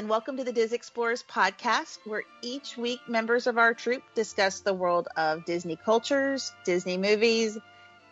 Hello, 0.00 0.06
and 0.06 0.08
welcome 0.08 0.38
to 0.38 0.44
the 0.44 0.52
Dis 0.52 0.72
Explorers 0.72 1.22
podcast, 1.30 1.98
where 2.06 2.22
each 2.40 2.78
week 2.78 3.00
members 3.06 3.46
of 3.46 3.58
our 3.58 3.74
troupe 3.74 4.02
discuss 4.14 4.60
the 4.60 4.72
world 4.72 5.08
of 5.14 5.44
Disney 5.44 5.76
cultures, 5.76 6.52
Disney 6.64 6.96
movies, 6.96 7.58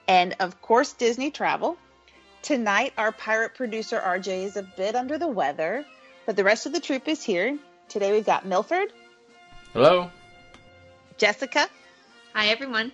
and 0.06 0.37
of 0.38 0.61
course, 0.61 0.92
Disney 0.92 1.30
travel. 1.30 1.78
Tonight, 2.42 2.92
our 2.98 3.11
pirate 3.11 3.55
producer 3.55 3.98
RJ 3.98 4.45
is 4.45 4.59
a 4.59 4.64
bit 4.64 4.97
under 4.97 5.16
the 5.16 5.28
weather, 5.28 5.87
but 6.27 6.37
the 6.37 6.45
rest 6.45 6.66
of 6.66 6.74
the 6.74 6.80
troupe 6.80 7.09
is 7.09 7.23
here. 7.23 7.59
Today, 7.89 8.12
we've 8.12 8.27
got 8.27 8.45
Milford. 8.45 8.92
Hello. 9.73 10.11
Jessica. 11.16 11.70
Hi, 12.34 12.48
everyone. 12.48 12.92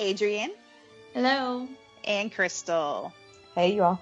Adrienne. 0.00 0.54
Hello. 1.12 1.68
And 2.02 2.32
Crystal. 2.32 3.12
Hey, 3.54 3.74
you 3.74 3.82
all. 3.82 4.00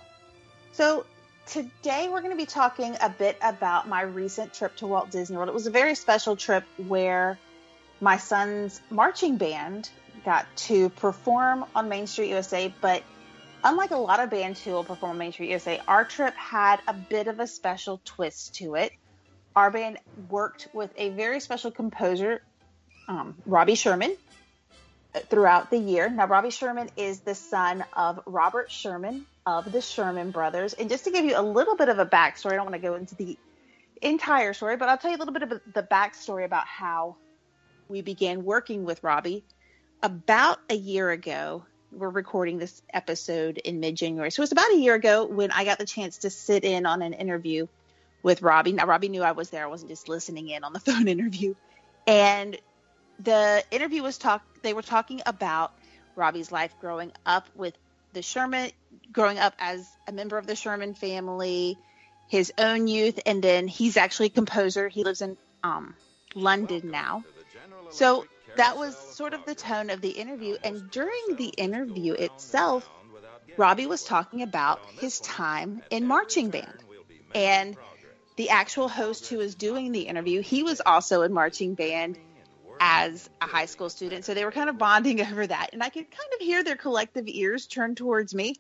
So, 0.71 1.05
today 1.47 2.09
we're 2.11 2.21
going 2.21 2.33
to 2.33 2.37
be 2.37 2.47
talking 2.47 2.97
a 3.01 3.09
bit 3.09 3.37
about 3.43 3.89
my 3.89 4.03
recent 4.03 4.55
trip 4.55 4.77
to 4.77 4.87
Walt 4.87 5.11
Disney 5.11 5.37
World. 5.37 5.49
It 5.49 5.55
was 5.55 5.67
a 5.67 5.71
very 5.71 5.95
special 5.95 6.37
trip 6.37 6.65
where 6.77 7.39
my 8.01 8.17
son's 8.17 8.81
marching 8.91 9.37
band 9.37 9.91
got 10.25 10.47
to 10.57 10.89
perform 10.91 11.65
on 11.75 11.89
Main 11.89 12.07
Street 12.07 12.29
USA, 12.31 12.73
but 12.81 13.03
unlike 13.65 13.91
a 13.91 13.97
lot 13.97 14.21
of 14.21 14.31
bands 14.31 14.63
who 14.63 14.73
will 14.73 14.85
perform 14.85 15.13
on 15.13 15.19
Main 15.19 15.33
Street 15.33 15.51
USA, 15.51 15.81
our 15.89 16.05
trip 16.05 16.35
had 16.35 16.81
a 16.87 16.95
bit 16.95 17.27
of 17.29 17.41
a 17.41 17.47
special 17.47 18.01
twist 18.05 18.55
to 18.57 18.75
it. 18.77 18.93
Our 19.55 19.71
band 19.71 19.99
worked 20.31 20.69
with 20.73 20.91
a 20.97 21.11
very 21.11 21.41
special 21.41 21.71
composer, 21.71 22.43
um, 23.09 23.37
Robbie 23.45 23.75
Sherman, 23.75 24.17
throughout 25.29 25.71
the 25.71 25.79
year. 25.79 26.09
Now, 26.09 26.27
Robbie 26.27 26.51
Sherman 26.51 26.89
is 26.97 27.21
the 27.21 27.35
son 27.35 27.85
of 27.93 28.21
Robert 28.27 28.71
Sherman 28.71 29.27
of 29.47 29.71
the 29.71 29.81
Sherman 29.81 30.31
Brothers. 30.31 30.73
And 30.75 30.89
just 30.89 31.05
to 31.05 31.11
give 31.11 31.25
you 31.25 31.35
a 31.37 31.43
little 31.43 31.77
bit 31.77 31.89
of 31.89 31.99
a 31.99 32.07
backstory, 32.07 32.53
I 32.53 32.57
don't 32.57 32.67
want 32.67 32.75
to 32.75 32.81
go 32.81 32.95
into 32.95 33.15
the 33.15 33.39
entire 34.01 34.53
story, 34.53 34.77
but 34.77 34.89
I'll 34.89 34.99
tell 34.99 35.11
you 35.11 35.17
a 35.17 35.19
little 35.19 35.35
bit 35.35 35.43
of 35.43 35.61
the 35.73 35.83
backstory 35.83 36.45
about 36.45 36.67
how 36.67 37.17
we 37.89 38.03
began 38.03 38.45
working 38.45 38.85
with 38.85 39.03
Robbie. 39.03 39.45
About 40.03 40.59
a 40.69 40.75
year 40.75 41.11
ago, 41.11 41.65
we're 41.93 42.09
recording 42.09 42.59
this 42.59 42.83
episode 42.93 43.59
in 43.59 43.81
mid 43.81 43.97
January. 43.97 44.31
So 44.31 44.41
it 44.41 44.45
was 44.45 44.53
about 44.53 44.73
a 44.73 44.79
year 44.79 44.95
ago 44.95 45.27
when 45.27 45.51
I 45.51 45.65
got 45.65 45.79
the 45.79 45.87
chance 45.87 46.19
to 46.19 46.31
sit 46.31 46.65
in 46.65 46.87
on 46.87 47.03
an 47.03 47.13
interview 47.13 47.67
with 48.23 48.43
Robbie. 48.43 48.73
Now, 48.73 48.87
Robbie 48.87 49.09
knew 49.09 49.23
I 49.23 49.33
was 49.33 49.51
there, 49.51 49.65
I 49.65 49.67
wasn't 49.67 49.91
just 49.91 50.09
listening 50.09 50.49
in 50.49 50.65
on 50.65 50.73
the 50.73 50.81
phone 50.81 51.09
interview. 51.09 51.55
And 52.07 52.59
the 53.19 53.63
interview 53.71 54.03
was 54.03 54.19
talk 54.19 54.43
they 54.63 54.75
were 54.75 54.83
talking 54.83 55.21
about 55.27 55.73
Robbie's 56.17 56.51
life 56.51 56.75
growing 56.81 57.13
up 57.27 57.49
with 57.55 57.75
the 58.13 58.23
Sherman 58.23 58.71
growing 59.11 59.39
up 59.39 59.55
as 59.59 59.89
a 60.07 60.13
member 60.13 60.39
of 60.39 60.47
the 60.47 60.57
Sherman 60.57 60.95
family, 60.95 61.79
his 62.29 62.53
own 62.59 62.89
youth, 62.89 63.21
and 63.27 63.43
then 63.43 63.69
he's 63.69 63.97
actually 63.97 64.27
a 64.27 64.31
composer. 64.31 64.89
He 64.89 65.05
lives 65.05 65.23
in 65.23 65.37
um, 65.63 65.95
London 66.35 66.91
now. 66.91 67.25
So 67.91 68.27
that 68.57 68.77
was 68.77 68.97
sort 68.97 69.35
of 69.35 69.45
the 69.45 69.55
tone 69.55 69.91
of 69.91 70.01
the 70.01 70.11
interview. 70.11 70.57
And 70.63 70.91
during 70.91 71.37
the 71.37 71.49
interview 71.49 72.15
itself, 72.15 72.89
Robbie 73.57 73.87
was 73.87 74.03
talking 74.03 74.43
about 74.43 74.81
his 74.99 75.21
time 75.21 75.83
in 75.91 76.07
marching 76.07 76.51
band. 76.51 76.73
And 77.35 77.77
the 78.37 78.51
actual 78.51 78.89
host 78.89 79.29
who 79.29 79.39
was 79.39 79.55
doing 79.55 79.93
the 79.93 80.03
interview, 80.03 80.41
he 80.41 80.63
was 80.63 80.81
also 80.85 81.23
in 81.23 81.33
marching 81.33 81.75
band 81.75 82.19
as 82.85 83.31
a 83.41 83.47
high 83.47 83.67
school 83.67 83.89
student. 83.89 84.25
So 84.25 84.35
they 84.35 84.45
were 84.45 84.51
kind 84.51 84.69
of 84.69 84.77
bonding 84.77 85.21
over 85.27 85.47
that. 85.47 85.71
And 85.73 85.83
I 85.83 85.89
could 85.89 86.11
kind 86.11 86.31
of 86.35 86.45
hear 86.45 86.65
their 86.65 86.77
collective 86.77 87.29
ears 87.29 87.67
turn 87.67 87.95
towards 87.95 88.35
me. 88.35 88.57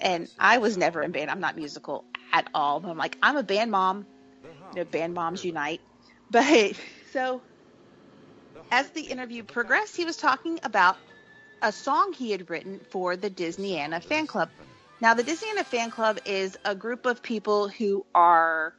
And 0.00 0.28
I 0.38 0.58
was 0.58 0.76
never 0.76 1.02
in 1.02 1.10
band. 1.10 1.30
I'm 1.30 1.40
not 1.40 1.56
musical 1.56 2.04
at 2.32 2.48
all. 2.54 2.78
But 2.80 2.90
I'm 2.90 2.98
like, 2.98 3.18
I'm 3.22 3.36
a 3.36 3.42
band 3.42 3.72
mom. 3.72 4.06
You 4.72 4.80
know, 4.80 4.84
band 4.84 5.14
moms 5.14 5.44
unite. 5.44 5.80
But 6.30 6.74
so 7.12 7.42
as 8.70 8.88
the 8.90 9.02
interview 9.02 9.42
progressed, 9.42 9.96
he 9.96 10.04
was 10.04 10.16
talking 10.16 10.60
about 10.62 10.96
a 11.60 11.72
song 11.72 12.12
he 12.12 12.30
had 12.30 12.50
written 12.50 12.80
for 12.90 13.16
the 13.16 13.30
Disneyana 13.30 14.02
fan 14.02 14.26
club. 14.26 14.50
Now, 15.00 15.14
the 15.14 15.24
Disneyana 15.24 15.64
fan 15.64 15.90
club 15.90 16.18
is 16.24 16.56
a 16.64 16.74
group 16.74 17.06
of 17.06 17.22
people 17.22 17.68
who 17.68 18.06
are 18.14 18.74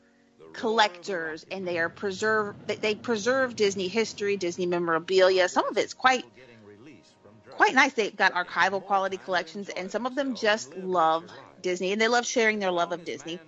collectors 0.57 1.45
and 1.51 1.67
they 1.67 1.79
are 1.79 1.89
preserve 1.89 2.55
they 2.67 2.95
preserve 2.95 3.55
Disney 3.55 3.87
history, 3.87 4.37
Disney 4.37 4.65
memorabilia. 4.65 5.49
Some 5.49 5.67
of 5.67 5.77
it's 5.77 5.93
quite 5.93 6.25
quite 7.51 7.73
nice. 7.73 7.93
They've 7.93 8.15
got 8.15 8.33
archival 8.33 8.83
quality 8.83 9.17
collections 9.17 9.69
and 9.69 9.91
some 9.91 10.05
of 10.05 10.15
them 10.15 10.35
just 10.35 10.75
love 10.75 11.29
Disney 11.61 11.91
and 11.91 12.01
they 12.01 12.07
love 12.07 12.25
sharing 12.25 12.59
their 12.59 12.71
love 12.71 12.91
of 12.91 13.05
Disney. 13.05 13.39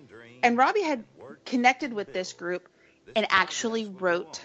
And 0.44 0.58
Robbie 0.58 0.84
had 0.84 1.04
connected 1.46 1.94
with 1.94 2.14
this 2.14 2.34
group 2.34 2.68
and 3.16 3.26
actually 3.30 3.86
wrote 3.86 4.42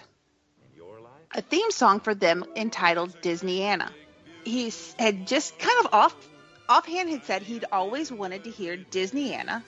a 1.35 1.41
theme 1.41 1.71
song 1.71 1.99
for 1.99 2.13
them 2.13 2.45
entitled 2.55 3.21
Disneyana. 3.21 3.89
He 4.43 4.71
had 4.99 5.27
just 5.27 5.57
kind 5.57 5.85
of 5.85 5.93
off 5.93 6.29
offhand 6.69 7.09
had 7.09 7.25
said 7.25 7.41
he'd 7.41 7.65
always 7.71 8.11
wanted 8.11 8.45
to 8.45 8.49
hear 8.49 8.77
Disneyana 8.77 9.63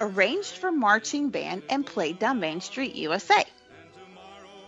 arranged 0.00 0.58
for 0.58 0.70
marching 0.72 1.30
band 1.30 1.62
and 1.68 1.84
played 1.86 2.18
down 2.18 2.40
Main 2.40 2.60
Street, 2.60 2.94
USA. 2.94 3.44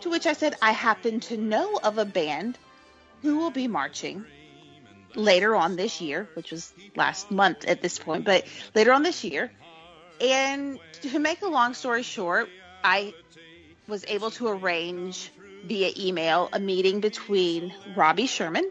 To 0.03 0.11
which 0.11 0.27
I 0.27 0.33
said, 0.33 0.55
I 0.63 0.73
happen 0.73 1.21
to 1.21 1.37
know 1.37 1.79
of 1.83 1.99
a 1.99 2.05
band 2.05 2.59
who 3.23 3.39
will 3.39 3.51
be 3.51 3.67
marching 3.67 4.25
later 5.15 5.57
on 5.57 5.77
this 5.77 6.01
year, 6.01 6.29
which 6.35 6.53
was 6.53 6.73
last 6.95 7.31
month 7.31 7.65
at 7.65 7.83
this 7.83 7.99
point, 7.99 8.25
but 8.25 8.47
later 8.75 8.93
on 8.93 9.03
this 9.03 9.25
year. 9.25 9.51
And 10.21 10.79
to 11.03 11.19
make 11.19 11.43
a 11.43 11.49
long 11.49 11.75
story 11.75 12.03
short, 12.03 12.49
I 12.83 13.15
was 13.87 14.05
able 14.07 14.31
to 14.33 14.49
arrange 14.49 15.31
via 15.65 15.91
email 15.97 16.49
a 16.53 16.61
meeting 16.61 17.01
between 17.01 17.75
Robbie 17.97 18.27
Sherman 18.27 18.71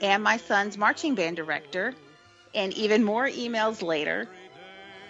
and 0.00 0.22
my 0.22 0.36
son's 0.36 0.76
marching 0.76 1.14
band 1.14 1.36
director. 1.36 1.94
And 2.54 2.72
even 2.74 3.04
more 3.04 3.26
emails 3.28 3.82
later, 3.82 4.28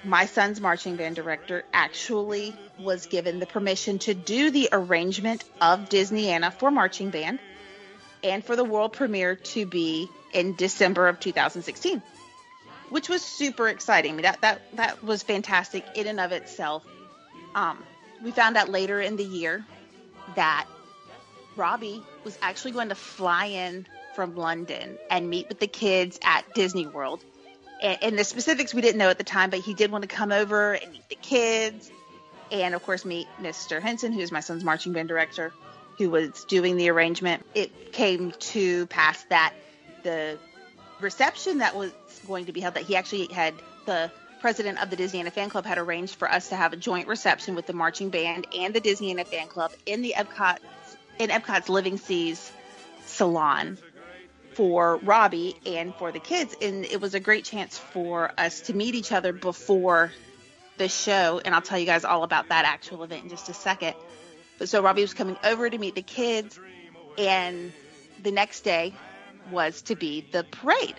my 0.05 0.27
son's 0.27 0.61
marching 0.61 0.97
band 0.97 1.17
director 1.17 1.65
actually 1.73 2.55
was 2.79 3.07
given 3.07 3.41
the 3.41 3.47
permission 3.47 3.99
to 3.99 4.15
do 4.15 4.51
the 4.51 4.69
arrangement 4.73 5.45
of 5.61 5.89
Disneyana 5.89 6.53
for 6.53 6.71
marching 6.71 7.11
band 7.11 7.39
and 8.23 8.45
for 8.45 8.57
the 8.57 8.65
world 8.65 8.93
premiere 8.93 9.37
to 9.37 9.67
be 9.67 10.09
in 10.33 10.55
December 10.55 11.09
of 11.09 11.21
2016, 11.21 12.03
which 12.91 13.09
was 13.09 13.23
super 13.23 13.69
exciting. 13.69 14.19
That 14.19 14.41
that 14.41 14.61
that 14.75 15.03
was 15.03 15.23
fantastic 15.23 15.85
in 15.95 16.07
and 16.07 16.21
of 16.21 16.33
itself. 16.33 16.85
Um, 17.55 17.83
we 18.23 18.31
found 18.31 18.57
out 18.57 18.69
later 18.69 19.01
in 19.01 19.17
the 19.17 19.25
year 19.25 19.65
that 20.37 20.67
Robbie 21.57 22.03
was 22.25 22.39
actually 22.43 22.73
going 22.73 22.91
to 22.91 22.95
fly 22.95 23.47
in 23.47 23.87
from 24.15 24.37
London 24.37 24.99
and 25.11 25.29
meet 25.29 25.49
with 25.49 25.61
the 25.61 25.67
kids 25.67 26.19
at 26.23 26.55
Disney 26.55 26.87
World 26.87 27.25
and, 27.83 27.99
and, 28.03 28.19
the 28.19 28.25
specifics 28.25 28.75
we 28.75 28.83
didn't 28.83 28.99
know 28.99 29.09
at 29.09 29.19
the 29.19 29.25
time, 29.25 29.51
but 29.51 29.61
he 29.61 29.75
did 29.75 29.91
want 29.91 30.03
to 30.03 30.09
come 30.09 30.33
over 30.33 30.73
and 30.73 30.93
meet 30.93 31.09
the 31.09 31.17
kids, 31.17 31.91
and 32.51 32.75
of 32.75 32.83
course 32.83 33.05
meet 33.05 33.27
Mr. 33.41 33.81
Henson, 33.81 34.13
who's 34.13 34.33
my 34.33 34.41
son's 34.41 34.65
marching 34.65 34.93
band 34.93 35.09
director, 35.09 35.53
who 35.97 36.11
was 36.11 36.45
doing 36.45 36.77
the 36.77 36.89
arrangement. 36.91 37.45
It 37.55 37.93
came 37.93 38.33
to 38.33 38.87
pass 38.87 39.23
that 39.25 39.55
the 40.03 40.39
reception 41.01 41.59
that 41.59 41.77
was 41.77 41.93
going 42.27 42.47
to 42.47 42.53
be 42.53 42.61
held, 42.61 42.75
that 42.75 42.85
he 42.85 42.97
actually 42.97 43.27
had 43.27 43.55
the 43.87 44.11
president 44.41 44.81
of 44.83 44.91
the 44.91 44.97
Disneyana 44.97 45.33
fan 45.33 45.51
club 45.51 45.65
had 45.65 45.79
arranged 45.79 46.15
for 46.15 46.31
us 46.31 46.49
to 46.51 46.57
have 46.57 46.73
a 46.73 46.77
joint 46.77 47.09
reception 47.09 47.55
with 47.55 47.67
the 47.67 47.73
marching 47.73 48.11
band 48.11 48.47
and 48.57 48.73
the 48.73 48.81
Disneyana 48.81 49.27
fan 49.27 49.49
club 49.49 49.73
in 49.87 50.03
the 50.03 50.15
Epcot 50.17 50.59
in 51.19 51.31
Epcot's 51.31 51.69
Living 51.69 51.99
Seas 51.99 52.53
salon 53.05 53.79
for 54.59 54.97
Robbie 55.05 55.55
and 55.67 55.95
for 55.95 56.11
the 56.11 56.19
kids. 56.19 56.53
And 56.61 56.85
it 56.85 57.01
was 57.01 57.15
a 57.15 57.21
great 57.21 57.45
chance 57.45 57.79
for 57.79 58.33
us 58.37 58.63
to 58.63 58.75
meet 58.75 58.97
each 58.97 59.13
other 59.13 59.33
before 59.33 60.11
the 60.79 60.89
show. 60.89 61.41
And 61.45 61.55
I'll 61.55 61.63
tell 61.63 61.79
you 61.79 61.87
guys 61.87 62.05
all 62.05 62.25
about 62.25 62.49
that 62.49 62.65
actual 62.65 63.05
event 63.05 63.23
in 63.23 63.29
just 63.31 63.49
a 63.49 63.55
second. 63.55 63.95
But 64.59 64.69
so 64.69 64.83
Robbie 64.83 65.03
was 65.03 65.15
coming 65.15 65.37
over 65.45 65.71
to 65.71 65.79
meet 65.79 65.95
the 65.95 66.03
kids. 66.03 66.59
And 67.17 67.73
the 68.21 68.33
next 68.33 68.63
day 68.63 68.95
was 69.53 69.83
to 69.83 69.95
be 69.95 70.27
the 70.33 70.43
parade. 70.43 70.97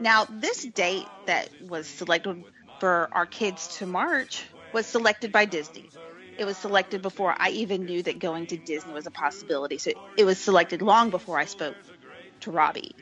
Now, 0.00 0.24
this 0.28 0.64
date 0.64 1.06
that 1.26 1.48
was 1.68 1.86
selected 1.86 2.42
for 2.80 3.08
our 3.12 3.26
kids 3.26 3.78
to 3.78 3.86
march 3.86 4.42
was 4.72 4.86
selected 4.86 5.30
by 5.30 5.44
Disney. 5.44 5.88
It 6.36 6.44
was 6.44 6.56
selected 6.56 7.00
before 7.00 7.32
I 7.38 7.50
even 7.50 7.84
knew 7.84 8.02
that 8.02 8.18
going 8.18 8.48
to 8.48 8.56
Disney 8.56 8.92
was 8.92 9.06
a 9.06 9.12
possibility. 9.12 9.78
So 9.78 9.92
it 10.18 10.24
was 10.24 10.38
selected 10.38 10.82
long 10.82 11.10
before 11.10 11.38
I 11.38 11.44
spoke 11.44 11.76
to 12.46 12.50
Robbie. 12.50 12.94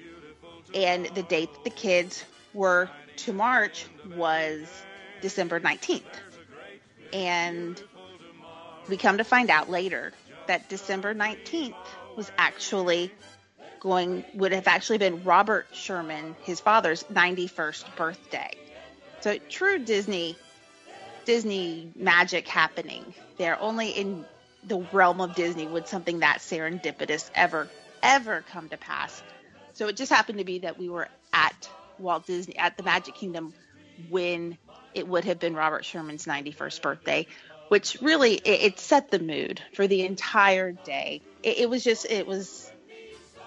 And 0.75 1.07
the 1.07 1.23
date 1.23 1.53
that 1.53 1.65
the 1.65 1.71
kids 1.71 2.25
were 2.53 2.91
to 3.19 3.33
march 3.33 3.87
was 4.17 4.67
December 5.21 5.61
19th. 5.61 6.03
And 7.13 7.81
we 8.89 8.97
come 8.97 9.19
to 9.19 9.25
find 9.25 9.51
out 9.51 9.71
later 9.71 10.13
that 10.49 10.69
December 10.69 11.15
19th 11.15 11.75
was 12.17 12.31
actually 12.37 13.13
going, 13.81 14.25
would 14.35 14.53
have 14.53 14.67
actually 14.67 14.99
been 14.99 15.23
Robert 15.25 15.67
Sherman, 15.73 16.35
his 16.43 16.61
father's 16.61 17.05
91st 17.05 17.97
birthday. 17.97 18.51
So 19.21 19.39
true 19.49 19.79
Disney 19.79 20.37
Disney 21.25 21.91
magic 21.97 22.47
happening 22.47 23.15
there. 23.39 23.59
Only 23.61 23.91
in 23.91 24.27
the 24.65 24.87
realm 24.93 25.21
of 25.21 25.35
Disney 25.35 25.67
would 25.67 25.89
something 25.89 26.21
that 26.21 26.39
serendipitous 26.39 27.31
ever, 27.35 27.69
ever 28.03 28.45
come 28.51 28.69
to 28.69 28.77
pass. 28.77 29.23
So 29.75 29.89
it 29.89 29.97
just 29.97 30.11
happened 30.11 30.39
to 30.39 30.45
be 30.45 30.61
that 30.61 30.79
we 30.79 30.89
were 30.89 31.09
at 31.33 31.69
Walt 31.99 32.27
Disney, 32.27 32.57
at 32.57 32.77
the 32.77 32.83
Magic 32.83 33.15
Kingdom, 33.15 33.53
when 34.09 34.57
it 34.95 35.07
would 35.07 35.25
have 35.25 35.39
been 35.39 35.55
Robert 35.55 35.85
Sherman's 35.85 36.27
91st 36.27 36.83
birthday, 36.83 37.27
which 37.69 37.99
really 38.01 38.35
it, 38.35 38.63
it 38.63 38.81
set 38.81 39.11
the 39.11 39.19
mood 39.19 39.61
for 39.75 39.87
the 39.87 40.05
entire 40.05 40.73
day. 40.73 41.23
It, 41.43 41.59
it, 41.59 41.71
was 41.71 41.83
just, 41.83 42.07
it 42.07 42.27
was 42.27 42.71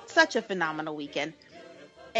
such 0.07 0.35
a 0.35 0.41
phenomenal 0.41 0.95
weekend. 0.95 1.33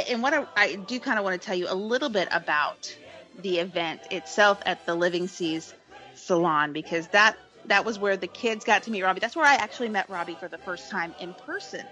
And 0.10 0.22
what 0.22 0.34
I, 0.34 0.46
I 0.56 0.76
do 0.76 1.00
kind 1.00 1.18
of 1.18 1.26
want 1.26 1.42
to 1.42 1.46
tell 1.46 1.56
you 1.56 1.68
a 1.70 1.76
little 1.76 2.10
bit 2.10 2.28
about 2.32 2.96
the 3.40 3.60
event 3.60 4.02
itself 4.12 4.60
at 4.66 4.86
the 4.86 4.96
Living 4.96 5.28
Seas 5.28 5.74
Salon 6.16 6.72
because 6.72 7.08
that 7.10 7.38
that 7.66 7.84
was 7.86 8.00
where 8.00 8.16
the 8.18 8.28
kids 8.28 8.64
got 8.64 8.84
to 8.84 8.92
meet 8.92 9.04
Robbie. 9.04 9.20
That's 9.20 9.36
where 9.36 9.46
I 9.46 9.56
actually 9.56 9.90
met 9.90 10.10
Robbie 10.10 10.38
for 10.40 10.48
the 10.48 10.58
first 10.58 10.90
time 10.90 11.14
in 11.20 11.34
person. 11.34 11.86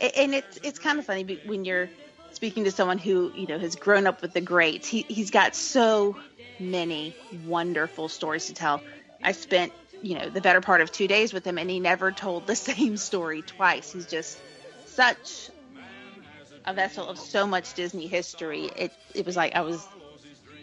And 0.00 0.34
it's 0.34 0.58
it's 0.62 0.78
kind 0.78 0.98
of 0.98 1.06
funny 1.06 1.40
when 1.44 1.64
you're 1.64 1.90
speaking 2.30 2.64
to 2.64 2.70
someone 2.70 2.98
who 2.98 3.32
you 3.34 3.46
know 3.46 3.58
has 3.58 3.76
grown 3.76 4.06
up 4.06 4.22
with 4.22 4.32
the 4.32 4.40
greats. 4.40 4.88
He 4.88 5.06
he's 5.08 5.30
got 5.30 5.54
so 5.54 6.16
many 6.58 7.16
wonderful 7.30 8.08
stories 8.08 8.46
to 8.46 8.54
tell. 8.54 8.84
I 9.22 9.32
spent 9.32 9.72
you 10.02 10.18
know 10.18 10.28
the 10.28 10.40
better 10.40 10.60
part 10.60 10.80
of 10.82 10.92
two 10.92 11.08
days 11.08 11.32
with 11.32 11.46
him, 11.46 11.58
and 11.58 11.70
he 11.70 11.80
never 11.80 12.12
told 12.12 12.46
the 12.46 12.56
same 12.70 12.96
story 12.96 13.42
twice. 13.42 13.90
He's 13.90 14.06
just 14.06 14.42
such 14.84 15.50
a 16.64 16.74
vessel 16.74 17.06
of 17.08 17.18
so 17.18 17.46
much 17.46 17.74
Disney 17.74 18.06
history. 18.06 18.64
It 18.64 18.92
it 19.14 19.24
was 19.24 19.36
like 19.36 19.54
I 19.54 19.62
was, 19.62 19.88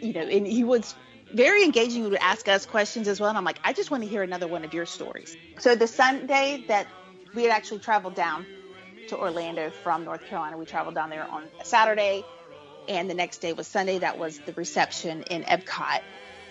you 0.01 0.13
know, 0.13 0.21
and 0.21 0.45
he 0.45 0.63
was 0.63 0.95
very 1.31 1.63
engaging. 1.63 2.03
He 2.03 2.09
would 2.09 2.15
ask 2.21 2.47
us 2.47 2.65
questions 2.65 3.07
as 3.07 3.19
well, 3.19 3.29
and 3.29 3.37
I'm 3.37 3.45
like, 3.45 3.59
I 3.63 3.73
just 3.73 3.89
want 3.89 4.03
to 4.03 4.09
hear 4.09 4.21
another 4.21 4.47
one 4.47 4.63
of 4.63 4.73
your 4.73 4.85
stories. 4.85 5.37
So 5.59 5.75
the 5.75 5.87
Sunday 5.87 6.65
that 6.67 6.87
we 7.33 7.43
had 7.43 7.51
actually 7.51 7.79
traveled 7.79 8.15
down 8.15 8.45
to 9.07 9.17
Orlando 9.17 9.71
from 9.83 10.05
North 10.05 10.25
Carolina, 10.27 10.57
we 10.57 10.65
traveled 10.65 10.95
down 10.95 11.09
there 11.09 11.29
on 11.29 11.49
Saturday, 11.63 12.23
and 12.87 13.09
the 13.09 13.13
next 13.13 13.41
day 13.41 13.53
was 13.53 13.67
Sunday. 13.67 13.99
That 13.99 14.17
was 14.17 14.39
the 14.39 14.53
reception 14.53 15.23
in 15.23 15.43
Epcot. 15.43 15.99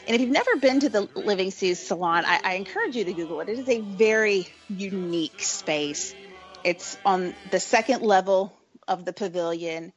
And 0.07 0.15
if 0.15 0.21
you've 0.21 0.31
never 0.31 0.57
been 0.57 0.81
to 0.81 0.89
the 0.89 1.09
Living 1.15 1.51
Seas 1.51 1.79
Salon, 1.79 2.25
I, 2.27 2.41
I 2.43 2.55
encourage 2.55 2.97
you 2.97 3.05
to 3.05 3.13
Google 3.13 3.41
it. 3.41 3.49
It 3.49 3.59
is 3.59 3.69
a 3.69 3.81
very 3.81 4.49
unique 4.69 5.43
space. 5.43 6.15
It's 6.65 6.97
on 7.05 7.35
the 7.51 7.61
second 7.61 8.03
level 8.03 8.57
of 8.89 9.05
the 9.05 9.13
pavilion 9.13 9.93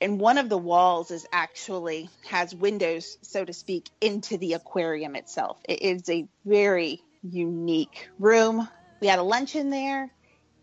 and 0.00 0.20
one 0.20 0.38
of 0.38 0.48
the 0.48 0.58
walls 0.58 1.10
is 1.10 1.26
actually 1.32 2.08
has 2.28 2.54
windows, 2.54 3.18
so 3.22 3.44
to 3.44 3.52
speak, 3.52 3.90
into 4.00 4.38
the 4.38 4.52
aquarium 4.52 5.16
itself. 5.16 5.58
It 5.68 5.82
is 5.82 6.08
a 6.08 6.26
very 6.44 7.02
unique 7.22 8.08
room. 8.18 8.68
We 9.00 9.08
had 9.08 9.18
a 9.18 9.24
lunch 9.24 9.56
in 9.56 9.70
there, 9.70 10.10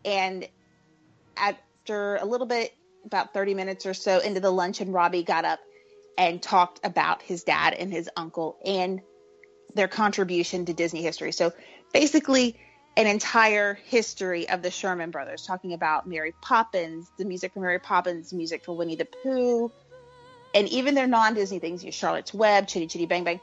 and 0.05 0.47
after 1.37 2.17
a 2.17 2.25
little 2.25 2.47
bit, 2.47 2.73
about 3.05 3.33
30 3.33 3.53
minutes 3.53 3.85
or 3.85 3.93
so 3.93 4.19
into 4.19 4.39
the 4.39 4.49
luncheon, 4.49 4.91
Robbie 4.91 5.23
got 5.23 5.45
up 5.45 5.59
and 6.17 6.41
talked 6.41 6.79
about 6.83 7.21
his 7.21 7.43
dad 7.43 7.73
and 7.73 7.91
his 7.91 8.09
uncle 8.15 8.57
and 8.65 9.01
their 9.75 9.87
contribution 9.87 10.65
to 10.65 10.73
Disney 10.73 11.03
history. 11.03 11.31
So 11.31 11.53
basically, 11.93 12.57
an 12.97 13.07
entire 13.07 13.73
history 13.73 14.47
of 14.49 14.61
the 14.61 14.71
Sherman 14.71 15.11
brothers, 15.11 15.45
talking 15.45 15.73
about 15.73 16.07
Mary 16.07 16.33
Poppins, 16.41 17.11
the 17.17 17.25
music 17.25 17.53
for 17.53 17.59
Mary 17.59 17.79
Poppins, 17.79 18.31
music 18.33 18.63
for 18.63 18.75
Winnie 18.75 18.95
the 18.95 19.05
Pooh, 19.05 19.71
and 20.53 20.69
even 20.69 20.95
their 20.95 21.07
non-Disney 21.07 21.59
things, 21.59 21.83
you 21.83 21.87
know, 21.87 21.91
Charlotte's 21.91 22.33
Web, 22.33 22.67
Chitty 22.67 22.87
Chitty 22.87 23.05
Bang 23.05 23.25
Bang, 23.25 23.41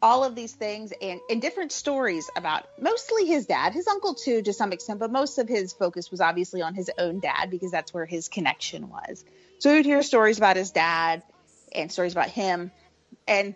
all 0.00 0.24
of 0.24 0.34
these 0.34 0.54
things, 0.54 0.92
and, 1.00 1.20
and 1.28 1.42
different 1.42 1.72
stories 1.72 2.30
about 2.36 2.66
mostly 2.80 3.26
his 3.26 3.46
dad, 3.46 3.72
his 3.72 3.86
uncle 3.88 4.14
too, 4.14 4.42
to 4.42 4.52
some 4.52 4.72
extent, 4.72 5.00
but 5.00 5.10
most 5.10 5.38
of 5.38 5.48
his 5.48 5.72
focus 5.72 6.10
was 6.10 6.20
obviously 6.20 6.62
on 6.62 6.74
his 6.74 6.90
own 6.98 7.20
dad 7.20 7.50
because 7.50 7.70
that's 7.70 7.92
where 7.92 8.06
his 8.06 8.28
connection 8.28 8.88
was. 8.88 9.24
So 9.58 9.72
we'd 9.72 9.84
hear 9.84 10.02
stories 10.02 10.38
about 10.38 10.56
his 10.56 10.70
dad 10.70 11.22
and 11.72 11.90
stories 11.90 12.12
about 12.12 12.28
him, 12.28 12.70
and 13.26 13.54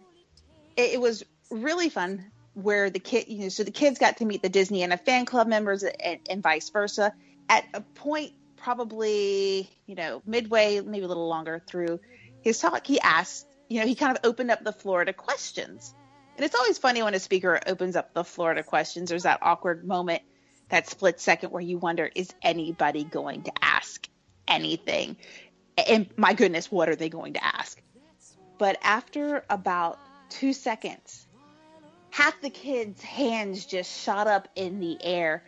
it, 0.76 0.94
it 0.94 1.00
was 1.00 1.22
really 1.50 1.88
fun 1.88 2.24
where 2.54 2.90
the 2.90 2.98
kid, 2.98 3.28
you 3.28 3.38
know, 3.38 3.48
so 3.48 3.64
the 3.64 3.70
kids 3.70 3.98
got 3.98 4.18
to 4.18 4.24
meet 4.24 4.42
the 4.42 4.50
Disneyana 4.50 5.00
fan 5.00 5.24
club 5.24 5.46
members 5.46 5.82
and, 5.84 6.20
and 6.28 6.42
vice 6.42 6.68
versa. 6.70 7.12
At 7.48 7.64
a 7.74 7.80
point, 7.80 8.32
probably, 8.56 9.68
you 9.86 9.94
know, 9.94 10.22
midway, 10.26 10.80
maybe 10.80 11.04
a 11.04 11.08
little 11.08 11.28
longer 11.28 11.62
through 11.66 12.00
his 12.42 12.58
talk, 12.58 12.86
he 12.86 13.00
asked, 13.00 13.46
you 13.68 13.80
know, 13.80 13.86
he 13.86 13.94
kind 13.94 14.16
of 14.16 14.24
opened 14.24 14.50
up 14.50 14.62
the 14.64 14.72
floor 14.72 15.04
to 15.04 15.12
questions. 15.12 15.94
And 16.36 16.44
it's 16.44 16.54
always 16.54 16.78
funny 16.78 17.02
when 17.02 17.14
a 17.14 17.20
speaker 17.20 17.60
opens 17.66 17.96
up 17.96 18.14
the 18.14 18.24
floor 18.24 18.54
to 18.54 18.62
questions. 18.62 19.10
There's 19.10 19.24
that 19.24 19.40
awkward 19.42 19.84
moment, 19.84 20.22
that 20.68 20.88
split 20.88 21.20
second 21.20 21.50
where 21.50 21.62
you 21.62 21.78
wonder, 21.78 22.10
is 22.14 22.32
anybody 22.42 23.04
going 23.04 23.42
to 23.42 23.52
ask 23.60 24.08
anything? 24.48 25.16
And 25.76 26.08
my 26.16 26.34
goodness, 26.34 26.70
what 26.70 26.88
are 26.88 26.96
they 26.96 27.08
going 27.08 27.34
to 27.34 27.44
ask? 27.44 27.80
But 28.58 28.78
after 28.82 29.44
about 29.50 29.98
two 30.30 30.52
seconds, 30.52 31.26
half 32.10 32.40
the 32.40 32.50
kids' 32.50 33.02
hands 33.02 33.66
just 33.66 34.02
shot 34.02 34.26
up 34.26 34.48
in 34.54 34.80
the 34.80 34.98
air 35.02 35.44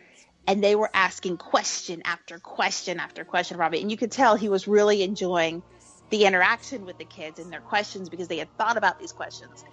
and 0.47 0.63
they 0.63 0.75
were 0.75 0.89
asking 0.93 1.37
question 1.37 2.01
after 2.05 2.37
question 2.39 2.99
after 2.99 3.23
question, 3.23 3.57
Robbie. 3.57 3.81
And 3.81 3.89
you 3.89 3.97
could 3.97 4.11
tell 4.11 4.35
he 4.35 4.49
was 4.49 4.67
really 4.67 5.01
enjoying 5.01 5.63
the 6.09 6.25
interaction 6.25 6.85
with 6.85 6.97
the 6.97 7.05
kids 7.05 7.39
and 7.39 7.51
their 7.51 7.61
questions 7.61 8.09
because 8.09 8.27
they 8.27 8.37
had 8.37 8.55
thought 8.57 8.77
about 8.77 8.99
these 8.99 9.11
questions. 9.11 9.63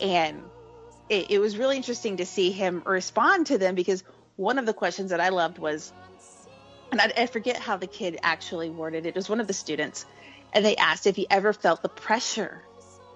And 0.00 0.42
it, 1.08 1.30
it 1.30 1.38
was 1.38 1.56
really 1.56 1.76
interesting 1.76 2.18
to 2.18 2.26
see 2.26 2.50
him 2.50 2.82
respond 2.84 3.46
to 3.46 3.58
them 3.58 3.74
because 3.74 4.02
one 4.36 4.58
of 4.58 4.66
the 4.66 4.74
questions 4.74 5.10
that 5.10 5.20
I 5.20 5.30
loved 5.30 5.58
was, 5.58 5.92
and 6.90 7.00
I, 7.00 7.12
I 7.16 7.26
forget 7.26 7.56
how 7.56 7.76
the 7.76 7.86
kid 7.86 8.18
actually 8.22 8.70
worded 8.70 9.06
it, 9.06 9.10
it 9.10 9.14
was 9.14 9.28
one 9.28 9.40
of 9.40 9.46
the 9.46 9.52
students, 9.52 10.04
and 10.52 10.64
they 10.64 10.76
asked 10.76 11.06
if 11.06 11.16
he 11.16 11.26
ever 11.30 11.52
felt 11.52 11.82
the 11.82 11.88
pressure 11.88 12.62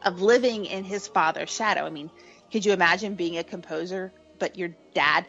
of 0.02 0.22
living 0.22 0.66
in 0.66 0.84
his 0.84 1.08
father's 1.08 1.50
shadow. 1.50 1.84
I 1.84 1.90
mean, 1.90 2.10
could 2.50 2.64
you 2.64 2.72
imagine 2.72 3.14
being 3.14 3.38
a 3.38 3.44
composer, 3.44 4.12
but 4.38 4.56
your 4.56 4.70
dad 4.94 5.26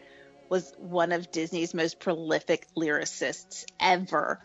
was 0.48 0.72
one 0.78 1.12
of 1.12 1.30
Disney's 1.30 1.74
most 1.74 2.00
prolific 2.00 2.66
lyricists 2.76 3.64
ever? 3.80 4.40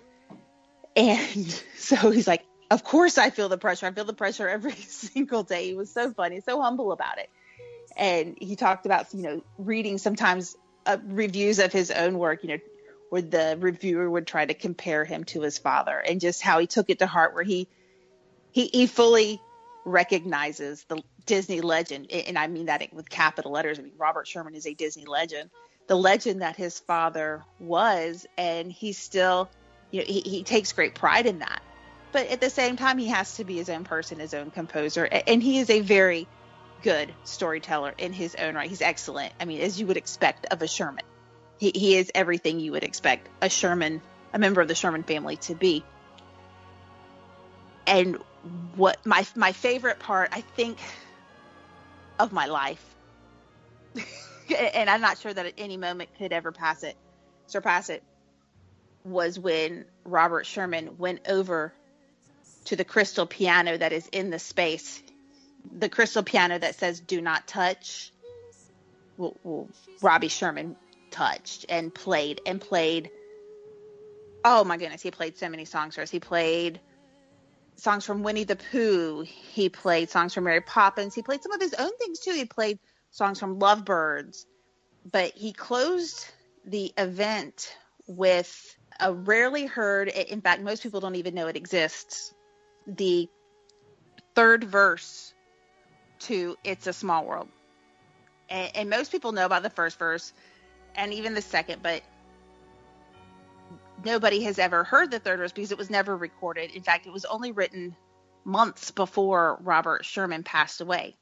And 0.96 1.46
so 1.78 2.12
he's 2.12 2.28
like, 2.28 2.44
Of 2.70 2.84
course 2.84 3.18
I 3.18 3.30
feel 3.30 3.50
the 3.50 3.58
pressure. 3.58 3.86
I 3.86 3.92
feel 3.92 4.06
the 4.06 4.14
pressure 4.14 4.48
every 4.48 4.72
single 4.88 5.44
day. 5.44 5.68
He 5.68 5.76
was 5.76 5.92
so 5.92 6.12
funny, 6.12 6.42
so 6.42 6.62
humble 6.62 6.92
about 6.92 7.20
it. 7.20 7.30
And 7.98 8.38
he 8.39 8.56
talked 8.56 8.86
about, 8.86 9.13
you 9.13 9.24
know, 9.24 9.44
reading 9.58 9.98
sometimes 9.98 10.56
uh, 10.86 10.98
reviews 11.06 11.60
of 11.60 11.74
his 11.74 11.92
own 11.92 12.18
work, 12.18 12.44
you 12.44 12.50
know, 12.50 12.58
where 13.10 13.22
the 13.22 13.58
reviewer 13.60 14.10
would 14.10 14.27
try 14.27 14.46
to 14.46 14.54
compare 14.54 15.04
him 15.04 15.24
to 15.25 15.42
his 15.42 15.58
father 15.58 15.98
and 15.98 16.22
just 16.22 16.42
how 16.42 16.60
he 16.60 16.68
took 16.68 16.89
it 16.89 17.00
to 17.00 17.08
heart, 17.08 17.34
where 17.34 17.44
he 17.44 17.68
he, 18.51 18.68
he 18.68 18.88
fully 18.88 19.42
recognizes 19.86 20.84
the 20.86 21.01
Disney 21.25 21.62
legend, 21.62 22.12
and 22.12 22.38
I 22.38 22.48
mean 22.48 22.66
that 22.66 22.88
with 22.94 23.10
capital 23.10 23.51
letters. 23.51 23.80
I 23.80 23.84
mean, 23.84 23.94
Robert 23.98 24.27
Sherman 24.27 24.56
is 24.56 24.66
a 24.66 24.74
Disney 24.74 25.06
legend, 25.06 25.50
the 25.88 25.96
legend 25.96 26.42
that 26.42 26.56
his 26.56 26.80
father 26.80 27.44
was, 27.60 28.25
and 28.38 28.72
he 28.72 28.94
still, 28.94 29.50
you 29.92 30.00
know, 30.01 30.06
he, 30.08 30.22
he 30.22 30.44
takes 30.44 30.72
great 30.74 30.96
pride 30.96 31.25
in 31.25 31.39
that. 31.39 31.62
But 32.12 32.27
at 32.27 32.42
the 32.42 32.50
same 32.50 32.77
time, 32.77 32.98
he 32.98 33.08
has 33.08 33.36
to 33.36 33.44
be 33.44 33.58
his 33.58 33.70
own 33.70 33.84
person, 33.84 34.20
his 34.20 34.34
own 34.34 34.51
composer, 34.51 35.06
and 35.06 35.42
he 35.44 35.60
is 35.60 35.70
a 35.70 35.82
very 35.82 36.27
good 36.84 37.14
storyteller 37.24 37.94
in 37.98 38.14
his 38.14 38.36
own 38.36 38.56
right. 38.56 38.70
He's 38.70 38.82
excellent. 38.82 39.34
I 39.40 39.46
mean, 39.46 39.62
as 39.62 39.80
you 39.80 39.88
would 39.88 39.98
expect 39.98 40.46
of 40.48 40.62
a 40.62 40.68
Sherman, 40.68 41.04
he, 41.58 41.72
he 41.74 41.98
is 41.98 42.12
everything 42.14 42.60
you 42.60 42.72
would 42.74 42.84
expect 42.84 43.28
a 43.42 43.50
Sherman, 43.50 44.02
a 44.34 44.40
member 44.40 44.62
of 44.62 44.68
the 44.68 44.76
Sherman 44.76 45.04
family, 45.04 45.38
to 45.38 45.56
be. 45.56 45.84
And 47.86 48.18
what 48.76 49.06
my 49.06 49.26
my 49.36 49.52
favorite 49.52 50.00
part, 50.00 50.30
I 50.32 50.42
think, 50.42 50.78
of 52.20 52.32
my 52.32 52.48
life, 52.48 52.84
and 53.96 54.90
I'm 54.90 55.02
not 55.02 55.18
sure 55.20 55.34
that 55.34 55.46
at 55.46 55.54
any 55.58 55.78
moment 55.78 56.10
could 56.18 56.34
ever 56.34 56.52
pass 56.52 56.84
it, 56.84 56.96
surpass 57.48 57.90
it, 57.90 58.04
was 59.04 59.40
when 59.40 59.86
Robert 60.04 60.46
Sherman 60.46 60.98
went 60.98 61.28
over 61.30 61.74
to 62.66 62.76
the 62.76 62.84
crystal 62.84 63.26
piano 63.26 63.78
that 63.78 63.94
is 63.94 64.08
in 64.12 64.30
the 64.30 64.40
space, 64.40 65.02
the 65.78 65.90
crystal 65.90 66.24
piano 66.24 66.58
that 66.60 66.76
says 66.76 67.00
"Do 67.00 67.22
not 67.22 67.48
touch." 67.48 68.12
Well, 69.18 69.36
well, 69.44 69.68
Robbie 70.02 70.28
Sherman 70.28 70.76
touched 71.12 71.66
and 71.70 71.94
played 71.94 72.42
and 72.46 72.62
played. 72.62 73.10
Oh 74.44 74.64
my 74.64 74.78
goodness, 74.78 75.02
he 75.02 75.12
played 75.12 75.38
so 75.38 75.50
many 75.50 75.66
songs 75.66 75.96
for 75.96 76.02
us. 76.02 76.12
He 76.12 76.20
played 76.20 76.80
songs 77.76 78.06
from 78.06 78.24
Winnie 78.24 78.44
the 78.44 78.56
Pooh. 78.56 79.22
He 79.22 79.70
played 79.70 80.10
songs 80.10 80.34
from 80.34 80.46
Mary 80.46 80.62
Poppins. 80.62 81.16
He 81.16 81.22
played 81.22 81.42
some 81.42 81.52
of 81.52 81.62
his 81.62 81.74
own 81.74 81.96
things 81.98 82.20
too. 82.20 82.34
He 82.34 82.46
played 82.46 82.80
songs 83.12 83.40
from 83.40 83.60
Lovebirds. 83.60 84.46
But 85.12 85.34
he 85.36 85.54
closed 85.54 86.26
the 86.66 86.94
event 86.98 87.76
with 88.08 88.76
a 89.00 89.14
rarely 89.14 89.66
heard, 89.66 90.10
in 90.10 90.42
fact, 90.42 90.62
most 90.62 90.84
people 90.84 91.00
don't 91.00 91.16
even 91.16 91.34
know 91.34 91.48
it 91.48 91.56
exists, 91.56 92.34
the 92.86 93.30
third 94.36 94.64
verse 94.64 95.34
to 96.28 96.58
It's 96.64 96.88
a 96.88 96.94
Small 96.94 97.26
World. 97.26 97.48
and, 98.50 98.72
and 98.76 98.90
most 98.90 99.12
people 99.12 99.32
know 99.32 99.46
about 99.46 99.64
the 99.64 99.70
first 99.70 99.98
verse 100.00 100.34
and 100.96 101.14
even 101.14 101.34
the 101.34 101.42
second, 101.42 101.82
but 101.84 102.02
nobody 104.04 104.44
has 104.44 104.60
ever 104.60 104.84
heard 104.84 105.12
the 105.12 105.20
third 105.20 105.40
verse 105.40 105.52
because 105.52 105.72
it 105.72 105.78
was 105.78 105.90
never 105.90 106.16
recorded. 106.16 106.72
In 106.72 106.82
fact, 106.82 107.08
it 107.08 107.14
was 107.14 107.26
only 107.26 107.52
written 107.52 107.96
months 108.44 108.92
before 108.92 109.60
Robert 109.62 110.06
Sherman 110.06 110.44
passed 110.44 110.82
away. 110.82 111.16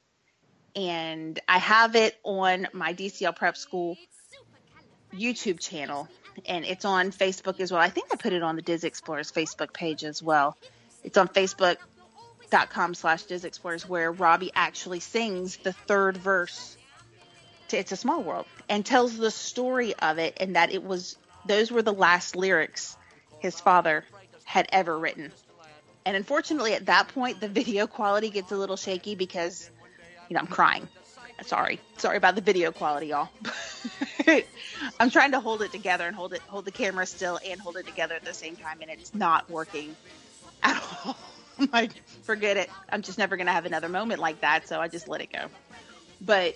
And 0.75 1.39
I 1.47 1.57
have 1.57 1.95
it 1.95 2.17
on 2.23 2.67
my 2.73 2.93
DCL 2.93 3.35
Prep 3.35 3.57
School 3.57 3.97
YouTube 5.13 5.59
channel, 5.59 6.07
and 6.45 6.65
it's 6.65 6.83
on 6.83 7.11
Facebook 7.11 7.59
as 7.59 7.71
well. 7.71 7.81
I 7.81 7.89
think 7.89 8.07
I 8.11 8.17
put 8.17 8.33
it 8.33 8.43
on 8.43 8.55
the 8.55 8.61
Dis 8.61 8.83
Explorers 8.83 9.31
Facebook 9.31 9.73
page 9.73 10.03
as 10.03 10.21
well. 10.21 10.57
It's 11.03 11.17
on 11.17 11.29
Facebook.com 12.45 12.93
slash 12.93 13.23
Dis 13.23 13.43
Explorers 13.43 13.87
where 13.87 14.11
Robbie 14.11 14.51
actually 14.55 14.99
sings 14.99 15.57
the 15.57 15.73
third 15.73 16.17
verse 16.17 16.77
to 17.69 17.77
It's 17.77 17.91
a 17.91 17.97
Small 17.97 18.23
World 18.23 18.45
and 18.69 18.85
tells 18.85 19.17
the 19.17 19.31
story 19.31 19.93
of 19.95 20.17
it 20.17 20.37
and 20.39 20.55
that 20.55 20.71
it 20.71 20.83
was 20.83 21.17
those 21.45 21.71
were 21.71 21.81
the 21.81 21.93
last 21.93 22.35
lyrics 22.35 22.97
his 23.39 23.59
father 23.59 24.03
had 24.43 24.67
ever 24.71 24.97
written. 24.97 25.31
And 26.05 26.15
unfortunately, 26.15 26.73
at 26.73 26.85
that 26.87 27.07
point, 27.09 27.39
the 27.39 27.47
video 27.47 27.87
quality 27.87 28.29
gets 28.29 28.51
a 28.51 28.57
little 28.57 28.77
shaky 28.77 29.15
because, 29.15 29.69
you 30.29 30.35
know, 30.35 30.39
I'm 30.39 30.47
crying. 30.47 30.87
Sorry, 31.43 31.81
sorry 31.97 32.17
about 32.17 32.35
the 32.35 32.41
video 32.41 32.71
quality, 32.71 33.07
y'all. 33.07 33.29
I'm 34.99 35.09
trying 35.09 35.31
to 35.31 35.39
hold 35.39 35.61
it 35.63 35.71
together 35.71 36.07
and 36.07 36.15
hold 36.15 36.33
it, 36.33 36.41
hold 36.47 36.65
the 36.65 36.71
camera 36.71 37.05
still 37.05 37.39
and 37.45 37.59
hold 37.59 37.75
it 37.75 37.85
together 37.85 38.15
at 38.15 38.23
the 38.23 38.33
same 38.33 38.55
time, 38.55 38.77
and 38.81 38.89
it's 38.89 39.13
not 39.13 39.49
working 39.49 39.95
at 40.63 40.81
all. 41.05 41.17
I'm 41.59 41.69
like, 41.73 41.91
forget 42.23 42.57
it. 42.57 42.69
I'm 42.89 43.01
just 43.01 43.17
never 43.17 43.37
gonna 43.37 43.51
have 43.51 43.65
another 43.65 43.89
moment 43.89 44.19
like 44.19 44.41
that, 44.41 44.67
so 44.67 44.79
I 44.79 44.87
just 44.87 45.07
let 45.07 45.21
it 45.21 45.31
go. 45.31 45.45
But 46.21 46.55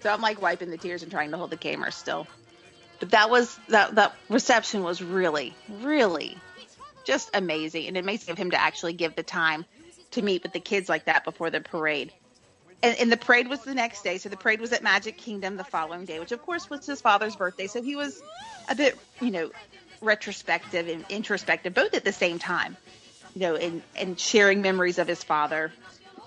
so 0.00 0.12
I'm 0.12 0.20
like 0.20 0.40
wiping 0.40 0.70
the 0.70 0.76
tears 0.76 1.02
and 1.02 1.10
trying 1.10 1.30
to 1.30 1.36
hold 1.36 1.50
the 1.50 1.56
camera 1.56 1.92
still. 1.92 2.26
But 3.00 3.10
that 3.10 3.30
was 3.30 3.58
that 3.68 3.94
that 3.94 4.14
reception 4.28 4.82
was 4.82 5.02
really, 5.02 5.54
really 5.80 6.36
just 7.04 7.30
amazing. 7.34 7.86
And 7.86 7.96
amazing 7.96 8.32
of 8.32 8.38
him 8.38 8.50
to 8.50 8.60
actually 8.60 8.92
give 8.92 9.16
the 9.16 9.22
time 9.22 9.64
to 10.12 10.22
meet 10.22 10.42
with 10.42 10.52
the 10.52 10.60
kids 10.60 10.88
like 10.88 11.06
that 11.06 11.24
before 11.24 11.50
the 11.50 11.60
parade. 11.60 12.12
And, 12.80 12.96
and, 12.96 13.10
the 13.10 13.16
parade 13.16 13.48
was 13.48 13.60
the 13.64 13.74
next 13.74 14.02
day. 14.02 14.18
So 14.18 14.28
the 14.28 14.36
parade 14.36 14.60
was 14.60 14.72
at 14.72 14.84
Magic 14.84 15.16
Kingdom 15.16 15.56
the 15.56 15.64
following 15.64 16.04
day, 16.04 16.20
which 16.20 16.30
of 16.30 16.40
course 16.42 16.70
was 16.70 16.86
his 16.86 17.00
father's 17.00 17.34
birthday. 17.34 17.66
So 17.66 17.82
he 17.82 17.96
was 17.96 18.22
a 18.68 18.76
bit, 18.76 18.96
you 19.20 19.32
know, 19.32 19.50
retrospective 20.00 20.86
and 20.86 21.04
introspective, 21.08 21.74
both 21.74 21.94
at 21.94 22.04
the 22.04 22.12
same 22.12 22.38
time, 22.38 22.76
you 23.38 23.44
know, 23.46 23.54
and, 23.54 23.82
and 23.94 24.18
sharing 24.18 24.62
memories 24.62 24.98
of 24.98 25.06
his 25.06 25.22
father. 25.22 25.72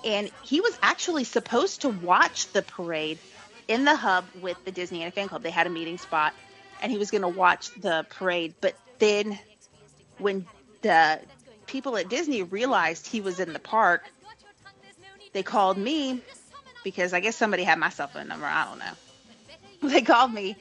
And 0.05 0.31
he 0.43 0.61
was 0.61 0.77
actually 0.81 1.25
supposed 1.25 1.81
to 1.81 1.89
watch 1.89 2.47
the 2.53 2.61
parade 2.61 3.19
in 3.67 3.83
the 3.83 3.97
hub 3.97 4.23
with 4.41 4.63
the 4.63 4.71
Disney 4.71 4.99
Disneyana 5.01 5.11
fan 5.11 5.27
club. 5.27 5.43
They 5.43 5.49
had 5.51 5.67
a 5.67 5.69
meeting 5.69 5.97
spot 5.97 6.33
and 6.81 6.89
he 6.89 6.97
was 6.97 7.11
going 7.11 7.23
to 7.23 7.27
watch 7.27 7.69
the 7.81 8.05
parade. 8.11 8.53
But 8.61 8.75
then 8.99 9.37
when 10.19 10.45
the 10.83 11.19
people 11.67 11.97
at 11.97 12.07
Disney 12.07 12.43
realized 12.43 13.05
he 13.05 13.19
was 13.19 13.41
in 13.41 13.51
the 13.51 13.59
park, 13.59 14.09
they 15.33 15.43
called 15.43 15.77
me 15.77 16.21
because 16.81 17.11
I 17.11 17.19
guess 17.19 17.35
somebody 17.35 17.63
had 17.63 17.77
my 17.77 17.89
cell 17.89 18.07
phone 18.07 18.29
number. 18.29 18.45
I 18.45 18.63
don't 18.63 18.79
know. 18.79 18.85
They 19.89 20.01
called 20.01 20.31
me 20.31 20.55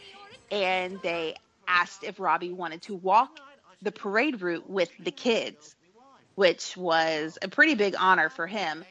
and 0.51 0.99
they 1.03 1.37
asked 1.69 2.03
if 2.03 2.19
Robbie 2.19 2.53
wanted 2.53 2.83
to 2.83 2.97
walk 2.97 3.39
the 3.83 3.93
parade 3.93 4.43
route 4.43 4.69
with 4.69 4.91
the 4.99 5.11
kids, 5.11 5.77
which 6.35 6.77
was 6.77 7.39
a 7.43 7.49
pretty 7.49 7.75
big 7.75 7.95
honor 7.99 8.29
for 8.29 8.47
him. 8.47 8.85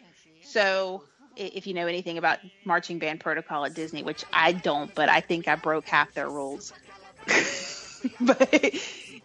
So, 0.43 1.03
if 1.35 1.67
you 1.67 1.73
know 1.73 1.87
anything 1.87 2.17
about 2.17 2.39
marching 2.65 2.99
band 2.99 3.19
protocol 3.19 3.65
at 3.65 3.73
Disney, 3.73 4.03
which 4.03 4.25
I 4.33 4.51
don't, 4.51 4.93
but 4.93 5.09
I 5.09 5.21
think 5.21 5.47
I 5.47 5.55
broke 5.55 5.87
half 5.87 6.13
their 6.13 6.29
rules. 6.29 6.73
but 8.19 8.75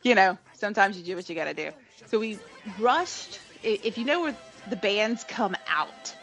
you 0.03 0.15
know, 0.15 0.39
sometimes 0.55 0.99
you 0.99 1.05
do 1.05 1.17
what 1.17 1.29
you 1.29 1.35
got 1.35 1.45
to 1.45 1.55
do. 1.55 1.71
So 2.07 2.19
we 2.19 2.39
rushed. 2.79 3.41
If 3.63 3.99
you 3.99 4.05
know 4.05 4.23
where 4.23 4.37
the 4.69 4.77
bands 4.77 5.25
come 5.25 5.57
out, 5.69 6.15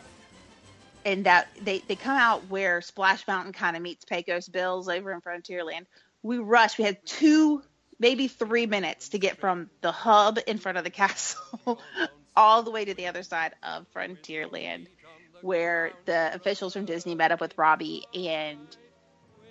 and 1.06 1.26
that 1.26 1.48
they 1.62 1.80
they 1.80 1.96
come 1.96 2.18
out 2.18 2.48
where 2.50 2.82
Splash 2.82 3.28
Mountain 3.28 3.54
kind 3.54 3.76
of 3.76 3.82
meets 3.82 4.06
Pecos 4.06 4.48
Bills 4.48 4.88
over 4.88 5.12
in 5.12 5.22
Frontierland. 5.22 5.86
We 6.24 6.38
rushed. 6.38 6.78
We 6.78 6.84
had 6.84 7.04
two, 7.06 7.64
maybe 8.02 8.28
three 8.28 8.66
minutes 8.66 9.10
to 9.10 9.20
get 9.20 9.38
from 9.38 9.70
the 9.82 9.92
hub 9.92 10.40
in 10.48 10.58
front 10.58 10.78
of 10.78 10.84
the 10.84 10.90
castle 11.02 11.80
all 12.36 12.64
the 12.64 12.72
way 12.72 12.84
to 12.84 12.94
the 12.94 13.08
other 13.08 13.24
side 13.24 13.54
of 13.64 13.86
Frontierland, 13.94 14.88
where 15.42 15.92
the 16.06 16.34
officials 16.34 16.74
from 16.74 16.86
Disney 16.86 17.16
met 17.16 17.32
up 17.32 17.40
with 17.40 17.58
Robbie 17.58 18.06
and 18.14 18.60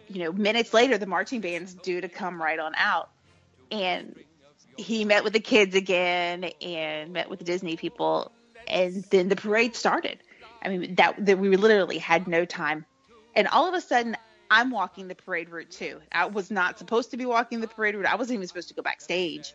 you 0.09 0.25
know, 0.25 0.33
minutes 0.33 0.75
later, 0.75 0.99
the 0.99 1.07
marching 1.07 1.40
band's 1.40 1.73
due 1.73 2.00
to 2.00 2.09
come 2.09 2.42
right 2.42 2.59
on 2.59 2.73
out. 2.75 3.11
And 3.71 4.19
he 4.76 5.04
met 5.04 5.23
with 5.23 5.33
the 5.33 5.40
kids 5.40 5.76
again 5.76 6.45
and 6.61 7.12
met 7.12 7.30
with 7.30 7.38
the 7.38 7.45
Disney 7.45 7.76
people. 7.76 8.33
And 8.66 9.04
then 9.11 9.28
the 9.28 9.37
parade 9.37 9.76
started. 9.76 10.19
I 10.62 10.69
mean, 10.69 10.97
that, 10.97 11.25
that 11.26 11.38
we 11.38 11.57
literally 11.57 11.99
had 11.99 12.26
no 12.26 12.45
time. 12.45 12.87
And 13.37 13.47
all 13.47 13.69
of 13.69 13.75
a 13.75 13.80
sudden, 13.80 14.16
I'm 14.50 14.71
walking 14.71 15.09
the 15.09 15.14
parade 15.14 15.49
route 15.49 15.71
too. 15.71 16.00
I 16.11 16.26
was 16.26 16.50
not 16.50 16.78
supposed 16.78 17.12
to 17.12 17.16
be 17.16 17.26
walking 17.26 17.61
the 17.61 17.69
parade 17.69 17.95
route. 17.95 18.07
I 18.07 18.16
wasn't 18.16 18.37
even 18.37 18.49
supposed 18.49 18.69
to 18.69 18.75
go 18.75 18.83
backstage. 18.83 19.54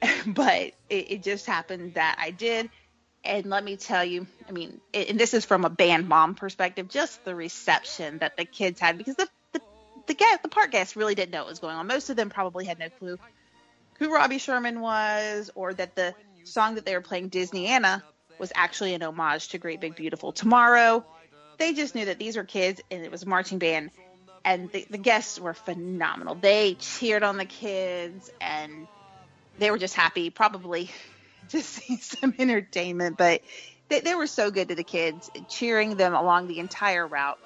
but 0.26 0.72
it, 0.88 1.10
it 1.10 1.22
just 1.22 1.46
happened 1.46 1.94
that 1.94 2.16
I 2.18 2.30
did. 2.30 2.70
And 3.24 3.46
let 3.46 3.62
me 3.62 3.76
tell 3.76 4.04
you, 4.04 4.26
I 4.48 4.52
mean, 4.52 4.80
and 4.92 5.18
this 5.18 5.32
is 5.32 5.44
from 5.44 5.64
a 5.64 5.70
band 5.70 6.08
mom 6.08 6.34
perspective, 6.34 6.88
just 6.88 7.24
the 7.24 7.34
reception 7.34 8.18
that 8.18 8.36
the 8.36 8.44
kids 8.44 8.80
had 8.80 8.98
because 8.98 9.14
the 9.16 9.28
the 10.06 10.14
guest, 10.14 10.42
the 10.42 10.48
park 10.48 10.72
guests 10.72 10.96
really 10.96 11.14
didn't 11.14 11.30
know 11.30 11.40
what 11.40 11.48
was 11.48 11.58
going 11.58 11.76
on. 11.76 11.86
Most 11.86 12.10
of 12.10 12.16
them 12.16 12.30
probably 12.30 12.64
had 12.64 12.78
no 12.78 12.88
clue 12.90 13.18
who 13.98 14.12
Robbie 14.12 14.38
Sherman 14.38 14.80
was, 14.80 15.50
or 15.54 15.72
that 15.74 15.94
the 15.94 16.14
song 16.44 16.74
that 16.74 16.84
they 16.84 16.94
were 16.94 17.00
playing, 17.00 17.30
Disneyana, 17.30 18.02
was 18.38 18.52
actually 18.54 18.94
an 18.94 19.02
homage 19.02 19.48
to 19.48 19.58
Great 19.58 19.80
Big 19.80 19.94
Beautiful 19.94 20.32
Tomorrow. 20.32 21.04
They 21.58 21.74
just 21.74 21.94
knew 21.94 22.06
that 22.06 22.18
these 22.18 22.36
were 22.36 22.44
kids 22.44 22.80
and 22.90 23.04
it 23.04 23.10
was 23.10 23.22
a 23.22 23.28
marching 23.28 23.58
band, 23.58 23.90
and 24.44 24.70
the, 24.70 24.86
the 24.90 24.98
guests 24.98 25.38
were 25.38 25.54
phenomenal. 25.54 26.34
They 26.34 26.74
cheered 26.74 27.22
on 27.22 27.36
the 27.36 27.44
kids 27.44 28.30
and 28.40 28.86
they 29.58 29.70
were 29.70 29.78
just 29.78 29.94
happy, 29.94 30.30
probably 30.30 30.90
to 31.50 31.60
see 31.62 31.96
some 31.96 32.34
entertainment, 32.38 33.16
but 33.16 33.42
they, 33.88 34.00
they 34.00 34.14
were 34.14 34.26
so 34.26 34.50
good 34.50 34.68
to 34.68 34.74
the 34.74 34.84
kids, 34.84 35.30
cheering 35.48 35.96
them 35.96 36.14
along 36.14 36.48
the 36.48 36.58
entire 36.58 37.06
route 37.06 37.38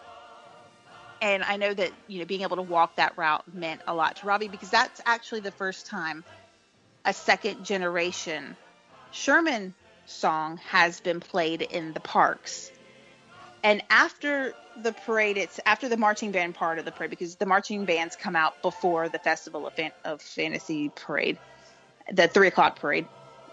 and 1.21 1.43
I 1.43 1.57
know 1.57 1.73
that 1.73 1.93
you 2.07 2.19
know 2.19 2.25
being 2.25 2.43
able 2.43 2.57
to 2.57 2.63
walk 2.63 2.97
that 2.97 3.17
route 3.17 3.43
meant 3.53 3.81
a 3.87 3.95
lot 3.95 4.17
to 4.17 4.27
Robbie 4.27 4.49
because 4.49 4.71
that's 4.71 5.01
actually 5.07 5.41
the 5.41 5.51
first 5.51 5.87
time 5.87 6.25
a 7.05 7.13
second 7.13 7.65
generation 7.65 8.57
Sherman 9.11 9.75
song 10.07 10.59
has 10.69 11.01
been 11.01 11.21
played 11.21 11.63
in 11.63 11.93
the 11.93 12.01
parks. 12.01 12.71
And 13.63 13.83
after 13.91 14.55
the 14.83 14.93
parade, 14.93 15.39
it's 15.39 15.59
after 15.67 15.89
the 15.89 15.97
marching 15.97 16.31
band 16.33 16.55
part 16.55 16.79
of 16.79 16.85
the 16.85 16.93
parade 16.93 17.11
because 17.11 17.37
the 17.37 17.47
marching 17.47 17.85
bands 17.85 18.17
come 18.17 18.37
out 18.37 18.61
before 18.63 19.09
the 19.09 19.19
Festival 19.19 19.67
of, 19.67 19.75
Fan- 19.75 19.93
of 20.05 20.21
Fantasy 20.21 20.91
parade, 20.91 21.39
the 22.13 22.29
three 22.29 22.49
o'clock 22.49 22.79
parade. 22.79 23.07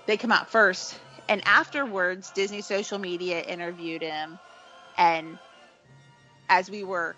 They 0.06 0.18
come 0.18 0.32
out 0.32 0.50
first, 0.50 1.00
and 1.30 1.42
afterwards, 1.46 2.32
Disney 2.32 2.62
social 2.62 3.00
media 3.00 3.42
interviewed 3.42 4.02
him, 4.02 4.38
and 4.98 5.38
as 6.50 6.70
we 6.70 6.84
were 6.84 7.16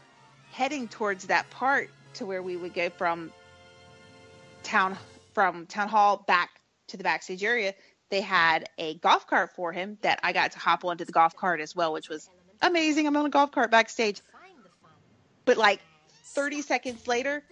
heading 0.52 0.88
towards 0.88 1.28
that 1.28 1.50
part 1.50 1.90
to 2.14 2.26
where 2.26 2.42
we 2.42 2.56
would 2.56 2.74
go 2.74 2.90
from 2.90 3.32
town 4.64 4.98
from 5.34 5.66
town 5.66 5.90
hall 5.90 6.24
back 6.28 6.50
to 6.88 6.98
the 6.98 7.04
backstage 7.04 7.44
area 7.44 7.74
they 8.10 8.22
had 8.22 8.70
a 8.78 8.96
golf 8.96 9.28
cart 9.28 9.50
for 9.56 9.74
him 9.74 9.98
that 10.02 10.20
i 10.24 10.32
got 10.32 10.52
to 10.52 10.60
hop 10.60 10.86
onto 10.86 11.04
the 11.04 11.12
golf 11.12 11.36
cart 11.36 11.60
as 11.60 11.76
well 11.76 11.92
which 11.92 12.10
was 12.10 12.30
amazing 12.62 13.08
i'm 13.08 13.16
on 13.18 13.26
a 13.26 13.30
golf 13.30 13.52
cart 13.52 13.72
backstage 13.72 14.22
but 15.46 15.58
like 15.58 15.80
30 16.24 16.62
seconds 16.62 17.08
later 17.08 17.44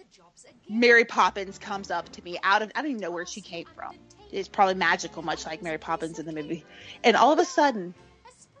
mary 0.68 1.04
poppins 1.04 1.58
comes 1.58 1.90
up 1.90 2.10
to 2.12 2.22
me 2.22 2.38
out 2.42 2.62
of 2.62 2.70
i 2.74 2.82
don't 2.82 2.90
even 2.90 3.00
know 3.00 3.10
where 3.10 3.26
she 3.26 3.40
came 3.40 3.66
from 3.74 3.94
it's 4.32 4.48
probably 4.48 4.74
magical 4.74 5.22
much 5.22 5.46
like 5.46 5.62
mary 5.62 5.78
poppins 5.78 6.18
in 6.18 6.26
the 6.26 6.32
movie 6.32 6.64
and 7.02 7.16
all 7.16 7.32
of 7.32 7.38
a 7.38 7.44
sudden 7.44 7.94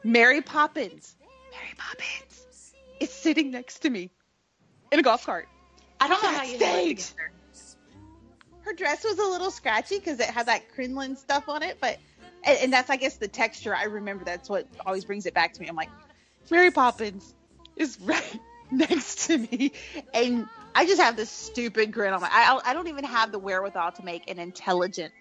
mary 0.02 0.40
poppins 0.40 1.16
mary 1.52 1.74
poppins 1.76 2.44
is 3.00 3.10
sitting 3.10 3.50
next 3.50 3.80
to 3.80 3.90
me 3.90 4.10
in 4.94 5.00
a 5.00 5.02
golf 5.02 5.26
cart. 5.26 5.48
I 6.00 6.08
don't 6.08 6.22
know 6.22 6.32
how 6.32 6.44
you 6.44 6.56
stage. 6.56 7.12
Her. 7.16 7.32
her 8.62 8.72
dress 8.72 9.04
was 9.04 9.18
a 9.18 9.24
little 9.24 9.50
scratchy 9.50 9.98
because 9.98 10.20
it 10.20 10.26
had 10.26 10.46
that 10.46 10.72
crinoline 10.74 11.16
stuff 11.16 11.48
on 11.48 11.62
it, 11.62 11.78
but 11.80 11.98
and, 12.46 12.72
that's 12.72 12.90
I 12.90 12.96
guess 12.96 13.16
the 13.16 13.28
texture. 13.28 13.74
I 13.74 13.84
remember 13.84 14.24
that's 14.24 14.50
what 14.50 14.66
always 14.84 15.04
brings 15.04 15.26
it 15.26 15.34
back 15.34 15.54
to 15.54 15.60
me. 15.62 15.68
I'm 15.68 15.76
like, 15.76 15.88
Mary 16.50 16.70
Poppins 16.70 17.34
is 17.76 17.98
right 18.00 18.40
next 18.70 19.26
to 19.26 19.38
me, 19.38 19.72
and 20.12 20.46
I 20.74 20.86
just 20.86 21.00
have 21.00 21.16
this 21.16 21.30
stupid 21.30 21.92
grin 21.92 22.12
on 22.12 22.20
my. 22.20 22.28
I 22.30 22.60
I 22.64 22.74
don't 22.74 22.88
even 22.88 23.04
have 23.04 23.32
the 23.32 23.38
wherewithal 23.38 23.92
to 23.92 24.04
make 24.04 24.30
an 24.30 24.38
intelligent 24.38 25.12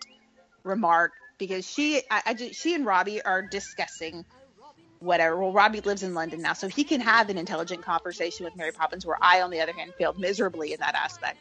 remark 0.64 1.14
because 1.38 1.70
she 1.70 2.02
I, 2.10 2.22
I 2.28 2.34
just, 2.34 2.56
she 2.56 2.74
and 2.74 2.86
Robbie 2.86 3.22
are 3.22 3.42
discussing 3.42 4.26
whatever. 5.00 5.38
Well, 5.38 5.52
Robbie 5.52 5.82
lives 5.82 6.04
in 6.04 6.14
London 6.14 6.42
now, 6.42 6.54
so 6.54 6.68
he 6.68 6.84
can 6.84 7.02
have 7.02 7.30
an 7.30 7.38
intelligent 7.38 7.84
conversation 7.84 8.46
with 8.46 8.56
Mary 8.56 8.72
Poppins, 8.72 9.06
where 9.06 9.18
I, 9.22 9.42
on 9.42 9.52
the 9.52 9.60
other 9.62 9.74
hand, 9.74 9.94
failed 9.98 10.20
miserably 10.20 10.74
in 10.74 10.80
that 10.80 10.96
aspect. 10.96 11.38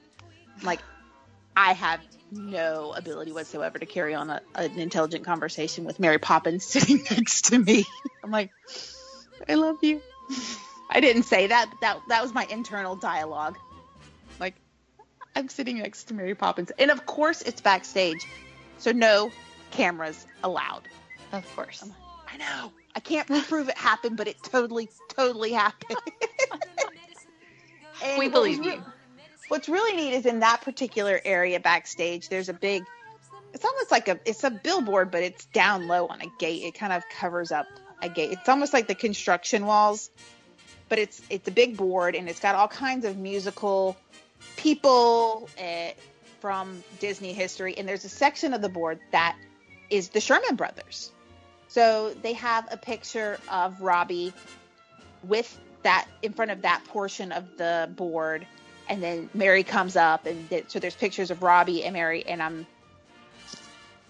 Like, 0.62 0.80
I 1.56 1.72
have 1.72 2.00
no 2.30 2.92
ability 2.96 3.32
whatsoever 3.32 3.78
to 3.78 3.86
carry 3.86 4.14
on 4.14 4.30
a, 4.30 4.42
an 4.54 4.78
intelligent 4.78 5.24
conversation 5.24 5.84
with 5.84 6.00
Mary 6.00 6.18
Poppins 6.18 6.64
sitting 6.66 7.02
next 7.10 7.46
to 7.46 7.58
me. 7.58 7.84
I'm 8.24 8.30
like, 8.30 8.50
I 9.48 9.54
love 9.54 9.82
you. 9.82 10.00
I 10.90 11.00
didn't 11.00 11.24
say 11.24 11.46
that, 11.46 11.68
but 11.70 11.80
that 11.80 12.00
that 12.08 12.22
was 12.22 12.34
my 12.34 12.44
internal 12.50 12.96
dialogue. 12.96 13.58
Like, 14.38 14.54
I'm 15.34 15.48
sitting 15.48 15.78
next 15.78 16.04
to 16.04 16.14
Mary 16.14 16.34
Poppins, 16.34 16.70
and 16.78 16.90
of 16.90 17.06
course 17.06 17.42
it's 17.42 17.60
backstage, 17.60 18.26
so 18.78 18.92
no 18.92 19.30
cameras 19.70 20.26
allowed. 20.44 20.88
Of 21.32 21.56
course. 21.56 21.82
Like, 21.82 21.92
I 22.32 22.36
know. 22.36 22.72
I 22.94 23.00
can't 23.00 23.26
prove 23.48 23.68
it 23.68 23.78
happened, 23.78 24.16
but 24.16 24.28
it 24.28 24.36
totally, 24.42 24.90
totally 25.08 25.52
happened. 25.52 25.98
we 28.18 28.28
believe 28.28 28.64
you. 28.64 28.82
What's 29.48 29.68
really 29.68 29.96
neat 29.96 30.14
is 30.14 30.26
in 30.26 30.40
that 30.40 30.60
particular 30.62 31.20
area 31.24 31.60
backstage, 31.60 32.28
there's 32.28 32.48
a 32.48 32.54
big. 32.54 32.84
It's 33.54 33.64
almost 33.64 33.90
like 33.90 34.08
a 34.08 34.18
it's 34.24 34.44
a 34.44 34.50
billboard, 34.50 35.10
but 35.10 35.22
it's 35.22 35.44
down 35.46 35.88
low 35.88 36.06
on 36.06 36.20
a 36.20 36.26
gate. 36.38 36.62
It 36.62 36.74
kind 36.74 36.92
of 36.92 37.02
covers 37.10 37.52
up 37.52 37.66
a 38.02 38.08
gate. 38.08 38.32
It's 38.32 38.48
almost 38.48 38.72
like 38.72 38.86
the 38.86 38.94
construction 38.94 39.64
walls, 39.66 40.10
but 40.88 40.98
it's 40.98 41.22
it's 41.30 41.48
a 41.48 41.50
big 41.50 41.76
board 41.76 42.14
and 42.14 42.28
it's 42.28 42.40
got 42.40 42.54
all 42.54 42.68
kinds 42.68 43.04
of 43.04 43.16
musical 43.16 43.96
people 44.56 45.48
uh, 45.58 45.90
from 46.40 46.82
Disney 47.00 47.32
history. 47.32 47.76
And 47.78 47.88
there's 47.88 48.04
a 48.04 48.10
section 48.10 48.52
of 48.52 48.60
the 48.60 48.68
board 48.68 49.00
that 49.12 49.36
is 49.88 50.08
the 50.08 50.20
Sherman 50.20 50.56
Brothers. 50.56 51.10
So 51.68 52.14
they 52.22 52.34
have 52.34 52.68
a 52.70 52.76
picture 52.76 53.38
of 53.50 53.80
Robbie 53.80 54.34
with 55.22 55.58
that 55.84 56.06
in 56.20 56.32
front 56.32 56.50
of 56.50 56.62
that 56.62 56.84
portion 56.84 57.32
of 57.32 57.56
the 57.56 57.90
board 57.96 58.46
and 58.88 59.02
then 59.02 59.30
Mary 59.32 59.62
comes 59.62 59.96
up, 59.96 60.26
and 60.26 60.48
th- 60.50 60.64
so 60.68 60.78
there's 60.78 60.94
pictures 60.94 61.30
of 61.30 61.42
Robbie 61.42 61.84
and 61.84 61.94
Mary, 61.94 62.24
and 62.26 62.42
I'm 62.42 62.66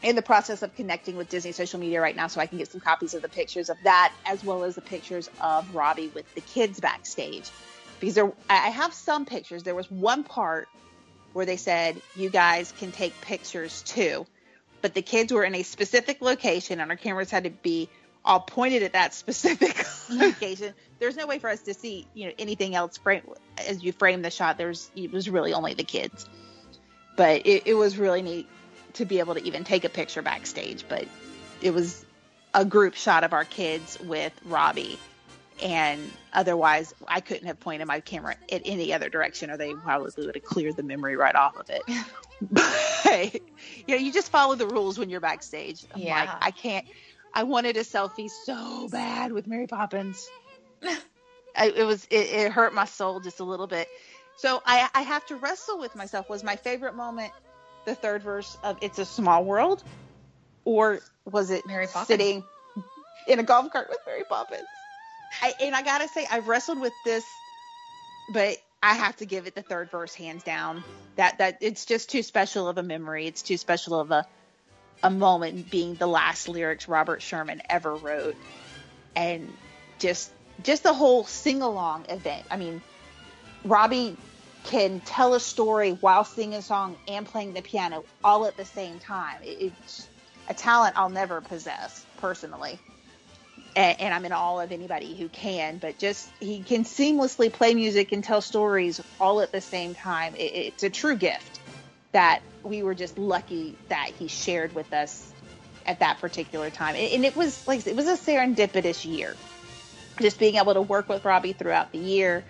in 0.02 0.16
the 0.16 0.22
process 0.22 0.62
of 0.62 0.74
connecting 0.74 1.16
with 1.16 1.28
Disney 1.28 1.52
social 1.52 1.78
media 1.78 2.00
right 2.00 2.16
now, 2.16 2.26
so 2.26 2.40
I 2.40 2.46
can 2.46 2.58
get 2.58 2.70
some 2.70 2.80
copies 2.80 3.14
of 3.14 3.22
the 3.22 3.28
pictures 3.28 3.70
of 3.70 3.76
that, 3.84 4.12
as 4.26 4.44
well 4.44 4.64
as 4.64 4.74
the 4.74 4.80
pictures 4.80 5.30
of 5.40 5.74
Robbie 5.74 6.08
with 6.08 6.32
the 6.34 6.40
kids 6.40 6.80
backstage, 6.80 7.48
because 8.00 8.14
there 8.14 8.32
I 8.50 8.70
have 8.70 8.92
some 8.92 9.26
pictures. 9.26 9.62
There 9.62 9.74
was 9.74 9.90
one 9.90 10.24
part 10.24 10.68
where 11.32 11.46
they 11.46 11.56
said 11.56 12.00
you 12.16 12.30
guys 12.30 12.72
can 12.78 12.90
take 12.90 13.18
pictures 13.20 13.82
too, 13.82 14.26
but 14.80 14.94
the 14.94 15.02
kids 15.02 15.32
were 15.32 15.44
in 15.44 15.54
a 15.54 15.62
specific 15.62 16.20
location, 16.20 16.80
and 16.80 16.90
our 16.90 16.96
cameras 16.96 17.30
had 17.30 17.44
to 17.44 17.50
be 17.50 17.88
all 18.24 18.40
pointed 18.40 18.82
at 18.82 18.94
that 18.94 19.14
specific 19.14 19.86
location. 20.10 20.74
There's 20.98 21.16
no 21.16 21.26
way 21.26 21.38
for 21.38 21.48
us 21.48 21.60
to 21.62 21.74
see, 21.74 22.08
you 22.14 22.26
know, 22.26 22.32
anything 22.38 22.74
else 22.74 22.98
frame 22.98 23.22
as 23.56 23.84
you 23.84 23.92
frame 23.92 24.22
the 24.22 24.30
shot. 24.30 24.58
There's 24.58 24.90
it 24.96 25.12
was 25.12 25.30
really 25.30 25.52
only 25.52 25.74
the 25.74 25.84
kids, 25.84 26.28
but 27.16 27.46
it, 27.46 27.66
it 27.66 27.74
was 27.74 27.98
really 27.98 28.22
neat 28.22 28.48
to 28.94 29.04
be 29.04 29.18
able 29.18 29.34
to 29.34 29.44
even 29.44 29.64
take 29.64 29.84
a 29.84 29.88
picture 29.88 30.22
backstage. 30.22 30.84
But 30.88 31.06
it 31.60 31.72
was 31.72 32.04
a 32.54 32.64
group 32.64 32.94
shot 32.94 33.24
of 33.24 33.32
our 33.32 33.44
kids 33.44 33.98
with 34.00 34.32
Robbie, 34.44 34.98
and 35.62 36.10
otherwise 36.32 36.94
I 37.06 37.20
couldn't 37.20 37.46
have 37.46 37.60
pointed 37.60 37.86
my 37.86 38.00
camera 38.00 38.36
in 38.48 38.62
any 38.64 38.92
other 38.92 39.08
direction, 39.08 39.50
or 39.50 39.56
they 39.56 39.72
probably 39.74 40.26
would 40.26 40.34
have 40.34 40.44
cleared 40.44 40.76
the 40.76 40.82
memory 40.82 41.16
right 41.16 41.34
off 41.34 41.56
of 41.56 41.70
it. 41.70 41.82
but 42.50 43.34
you 43.34 43.40
know, 43.88 43.96
you 43.96 44.12
just 44.12 44.30
follow 44.30 44.54
the 44.54 44.66
rules 44.66 44.98
when 44.98 45.10
you're 45.10 45.20
backstage. 45.20 45.84
I'm 45.94 46.00
yeah. 46.00 46.20
like, 46.20 46.30
I 46.40 46.50
can't 46.50 46.86
I 47.34 47.44
wanted 47.44 47.76
a 47.76 47.80
selfie 47.80 48.30
so 48.30 48.88
bad 48.88 49.32
with 49.32 49.46
Mary 49.46 49.66
Poppins. 49.66 50.28
I, 51.56 51.68
it 51.68 51.84
was 51.84 52.06
it, 52.10 52.30
it, 52.30 52.52
hurt 52.52 52.74
my 52.74 52.84
soul 52.84 53.20
just 53.20 53.40
a 53.40 53.44
little 53.44 53.66
bit. 53.66 53.88
So 54.36 54.62
I, 54.64 54.88
I 54.94 55.02
have 55.02 55.24
to 55.26 55.36
wrestle 55.36 55.78
with 55.78 55.94
myself. 55.94 56.28
Was 56.28 56.42
my 56.42 56.56
favorite 56.56 56.94
moment 56.94 57.32
the 57.84 57.94
third 57.94 58.22
verse 58.22 58.56
of 58.62 58.78
"It's 58.80 58.98
a 58.98 59.04
Small 59.04 59.44
World," 59.44 59.82
or 60.64 61.00
was 61.24 61.50
it 61.50 61.66
Mary 61.66 61.86
Poppins 61.86 62.06
sitting 62.06 62.44
in 63.26 63.38
a 63.38 63.42
golf 63.42 63.70
cart 63.70 63.88
with 63.88 63.98
Mary 64.06 64.24
Poppins? 64.24 64.68
I, 65.40 65.54
and 65.60 65.74
I 65.74 65.82
gotta 65.82 66.08
say, 66.08 66.26
I've 66.30 66.48
wrestled 66.48 66.80
with 66.80 66.94
this, 67.04 67.26
but 68.28 68.58
I 68.82 68.94
have 68.94 69.16
to 69.16 69.26
give 69.26 69.46
it 69.46 69.54
the 69.54 69.62
third 69.62 69.90
verse 69.90 70.14
hands 70.14 70.42
down. 70.42 70.84
That 71.16 71.38
that 71.38 71.58
it's 71.60 71.84
just 71.84 72.10
too 72.10 72.22
special 72.22 72.68
of 72.68 72.78
a 72.78 72.82
memory. 72.82 73.26
It's 73.26 73.42
too 73.42 73.56
special 73.56 74.00
of 74.00 74.10
a 74.10 74.26
a 75.02 75.10
moment 75.10 75.70
being 75.70 75.94
the 75.96 76.06
last 76.06 76.48
lyrics 76.48 76.88
Robert 76.88 77.22
Sherman 77.22 77.62
ever 77.68 77.94
wrote, 77.94 78.36
and 79.16 79.52
just 79.98 80.30
just 80.62 80.82
the 80.82 80.94
whole 80.94 81.24
sing 81.24 81.62
along 81.62 82.06
event. 82.08 82.44
I 82.50 82.56
mean, 82.56 82.80
Robbie 83.64 84.16
can 84.64 85.00
tell 85.00 85.34
a 85.34 85.40
story 85.40 85.90
while 85.92 86.24
singing 86.24 86.54
a 86.54 86.62
song 86.62 86.96
and 87.08 87.26
playing 87.26 87.54
the 87.54 87.62
piano 87.62 88.04
all 88.22 88.46
at 88.46 88.56
the 88.56 88.64
same 88.64 88.98
time. 88.98 89.36
It's 89.42 90.08
a 90.48 90.54
talent 90.54 90.96
I'll 90.96 91.10
never 91.10 91.40
possess 91.40 92.04
personally. 92.18 92.78
And, 93.74 94.00
and, 94.00 94.14
I'm 94.14 94.24
in 94.24 94.32
awe 94.32 94.60
of 94.60 94.70
anybody 94.70 95.14
who 95.14 95.28
can, 95.28 95.78
but 95.78 95.98
just 95.98 96.28
he 96.40 96.62
can 96.62 96.84
seamlessly 96.84 97.50
play 97.50 97.74
music 97.74 98.12
and 98.12 98.22
tell 98.22 98.42
stories 98.42 99.00
all 99.18 99.40
at 99.40 99.50
the 99.50 99.62
same 99.62 99.94
time. 99.94 100.34
It, 100.34 100.54
it's 100.54 100.82
a 100.82 100.90
true 100.90 101.16
gift 101.16 101.60
that 102.12 102.42
we 102.62 102.82
were 102.82 102.94
just 102.94 103.18
lucky 103.18 103.74
that 103.88 104.10
he 104.18 104.28
shared 104.28 104.74
with 104.74 104.92
us 104.92 105.32
at 105.86 106.00
that 106.00 106.20
particular 106.20 106.68
time. 106.68 106.96
And 106.96 107.24
it 107.24 107.34
was 107.34 107.66
like 107.66 107.86
it 107.86 107.96
was 107.96 108.08
a 108.08 108.16
serendipitous 108.16 109.04
year. 109.04 109.34
Just 110.20 110.38
being 110.38 110.56
able 110.56 110.74
to 110.74 110.82
work 110.82 111.08
with 111.08 111.24
Robbie 111.24 111.54
throughout 111.54 111.92
the 111.92 111.98
year 111.98 112.44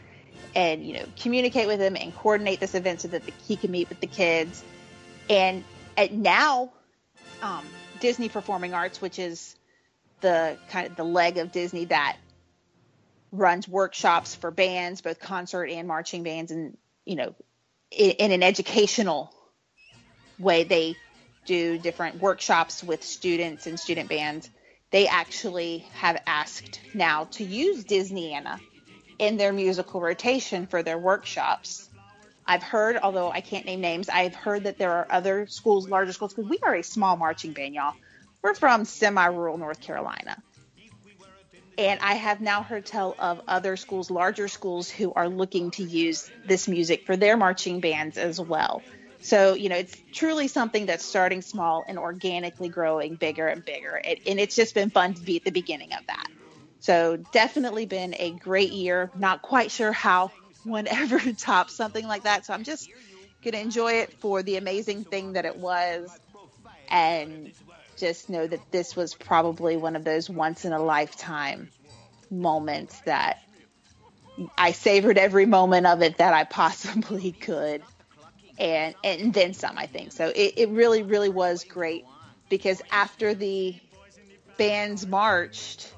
and 0.55 0.87
you 0.87 0.95
know 0.95 1.05
communicate 1.19 1.67
with 1.67 1.81
him 1.81 1.97
and 1.97 2.15
coordinate 2.15 2.61
this 2.61 2.75
event 2.75 3.01
so 3.01 3.09
that 3.09 3.25
the, 3.25 3.33
he 3.47 3.57
can 3.57 3.71
meet 3.71 3.89
with 3.89 4.01
the 4.01 4.07
kids. 4.07 4.63
And 5.31 5.65
at 5.97 6.13
now, 6.13 6.73
um, 7.43 7.65
Disney 8.01 8.29
Performing 8.29 8.75
Arts, 8.75 9.01
which 9.01 9.19
is 9.19 9.57
the 10.21 10.57
kind 10.71 10.87
of 10.87 10.97
the 10.97 11.05
leg 11.05 11.39
of 11.39 11.53
Disney 11.53 11.87
that 11.87 12.17
runs 13.31 13.67
workshops 13.67 14.35
for 14.35 14.51
bands, 14.51 15.01
both 15.01 15.19
concert 15.19 15.65
and 15.65 15.89
marching 15.89 16.23
bands, 16.23 16.53
and 16.53 16.77
you 17.05 17.17
know, 17.17 17.35
in, 17.91 18.11
in 18.13 18.33
an 18.33 18.43
educational 18.43 19.33
way 20.39 20.65
they 20.65 20.97
do 21.45 21.79
different 21.79 22.21
workshops 22.21 22.83
with 22.83 23.03
students 23.03 23.67
and 23.67 23.79
student 23.79 24.09
bands, 24.09 24.49
they 24.91 25.09
actually 25.09 25.79
have 25.95 26.21
asked 26.27 26.81
now 26.95 27.25
to 27.25 27.45
use 27.45 27.85
Disneyana 27.85 28.61
in 29.23 29.37
their 29.37 29.53
musical 29.53 30.01
rotation 30.01 30.67
for 30.67 30.83
their 30.83 30.99
workshops. 30.99 31.89
I've 32.45 32.63
heard, 32.63 32.99
although 33.01 33.31
I 33.31 33.41
can't 33.41 33.65
name 33.65 33.81
names, 33.81 34.09
I've 34.09 34.35
heard 34.35 34.65
that 34.65 34.79
there 34.79 34.91
are 34.91 35.07
other 35.09 35.47
schools, 35.47 35.89
larger 35.89 36.13
schools, 36.13 36.35
because 36.35 36.51
we 36.51 36.59
are 36.61 36.75
a 36.75 36.83
small 36.83 37.17
marching 37.17 37.53
band, 37.53 37.73
y'all. 37.77 37.95
We're 38.43 38.55
from 38.55 38.85
semi 38.85 39.25
rural 39.27 39.59
North 39.59 39.81
Carolina. 39.81 40.43
And 41.79 42.01
I 42.01 42.15
have 42.15 42.41
now 42.41 42.65
heard 42.65 42.85
tell 42.85 43.15
of 43.17 43.41
other 43.47 43.77
schools, 43.77 44.11
larger 44.11 44.49
schools, 44.49 44.91
who 44.91 45.13
are 45.13 45.29
looking 45.29 45.71
to 45.73 45.85
use 45.85 46.29
this 46.45 46.67
music 46.67 47.07
for 47.07 47.17
their 47.17 47.37
marching 47.37 47.79
bands 47.79 48.19
as 48.19 48.41
well. 48.41 48.83
So, 49.21 49.55
you 49.55 49.69
know, 49.69 49.77
it's 49.77 49.97
truly 50.13 50.49
something 50.49 50.87
that's 50.87 51.05
starting 51.05 51.43
small 51.43 51.85
and 51.87 51.97
organically 51.97 52.69
growing 52.69 53.15
bigger 53.15 53.47
and 53.47 53.65
bigger. 53.65 53.95
And, 53.95 54.19
and 54.27 54.41
it's 54.41 54.57
just 54.57 54.75
been 54.75 54.91
fun 54.91 55.15
to 55.15 55.23
be 55.23 55.37
at 55.37 55.45
the 55.45 55.53
beginning 55.53 55.93
of 55.93 56.05
that. 56.09 56.27
So, 56.83 57.17
definitely 57.33 57.87
been 57.87 58.15
a 58.19 58.33
great 58.33 58.73
year. 58.73 59.11
Not 59.17 59.43
quite 59.43 59.71
sure 59.71 59.93
how 59.93 60.33
one 60.65 60.87
ever 60.89 61.19
tops 61.39 61.75
something 61.75 62.07
like 62.07 62.25
that. 62.25 62.47
So, 62.47 62.55
I'm 62.55 62.65
just 62.65 62.89
going 63.43 63.55
to 63.55 63.61
enjoy 63.61 63.95
it 63.95 64.13
for 64.21 64.43
the 64.43 64.57
amazing 64.57 65.05
thing 65.05 65.35
that 65.35 65.47
it 65.47 65.57
was 65.57 66.21
and 66.89 67.53
just 67.99 68.31
know 68.31 68.47
that 68.47 68.71
this 68.73 68.97
was 68.97 69.15
probably 69.15 69.77
one 69.77 69.97
of 69.97 70.05
those 70.05 70.29
once 70.31 70.65
in 70.65 70.73
a 70.73 70.83
lifetime 70.83 71.71
moments 72.31 73.01
that 73.03 73.39
I 74.59 74.73
savored 74.73 75.19
every 75.19 75.47
moment 75.47 75.87
of 75.87 76.03
it 76.03 76.19
that 76.19 76.35
I 76.35 76.45
possibly 76.51 77.33
could 77.33 77.83
and 78.59 78.95
and 79.05 79.33
then 79.35 79.55
some 79.55 79.79
I 79.79 79.87
think. 79.87 80.13
So 80.13 80.29
it, 80.29 80.55
it 80.57 80.69
really 80.71 81.03
really 81.03 81.31
was 81.31 81.65
great 81.65 82.05
because 82.51 82.83
after 82.91 83.35
the 83.35 83.75
bands 84.59 85.07
marched, 85.07 85.93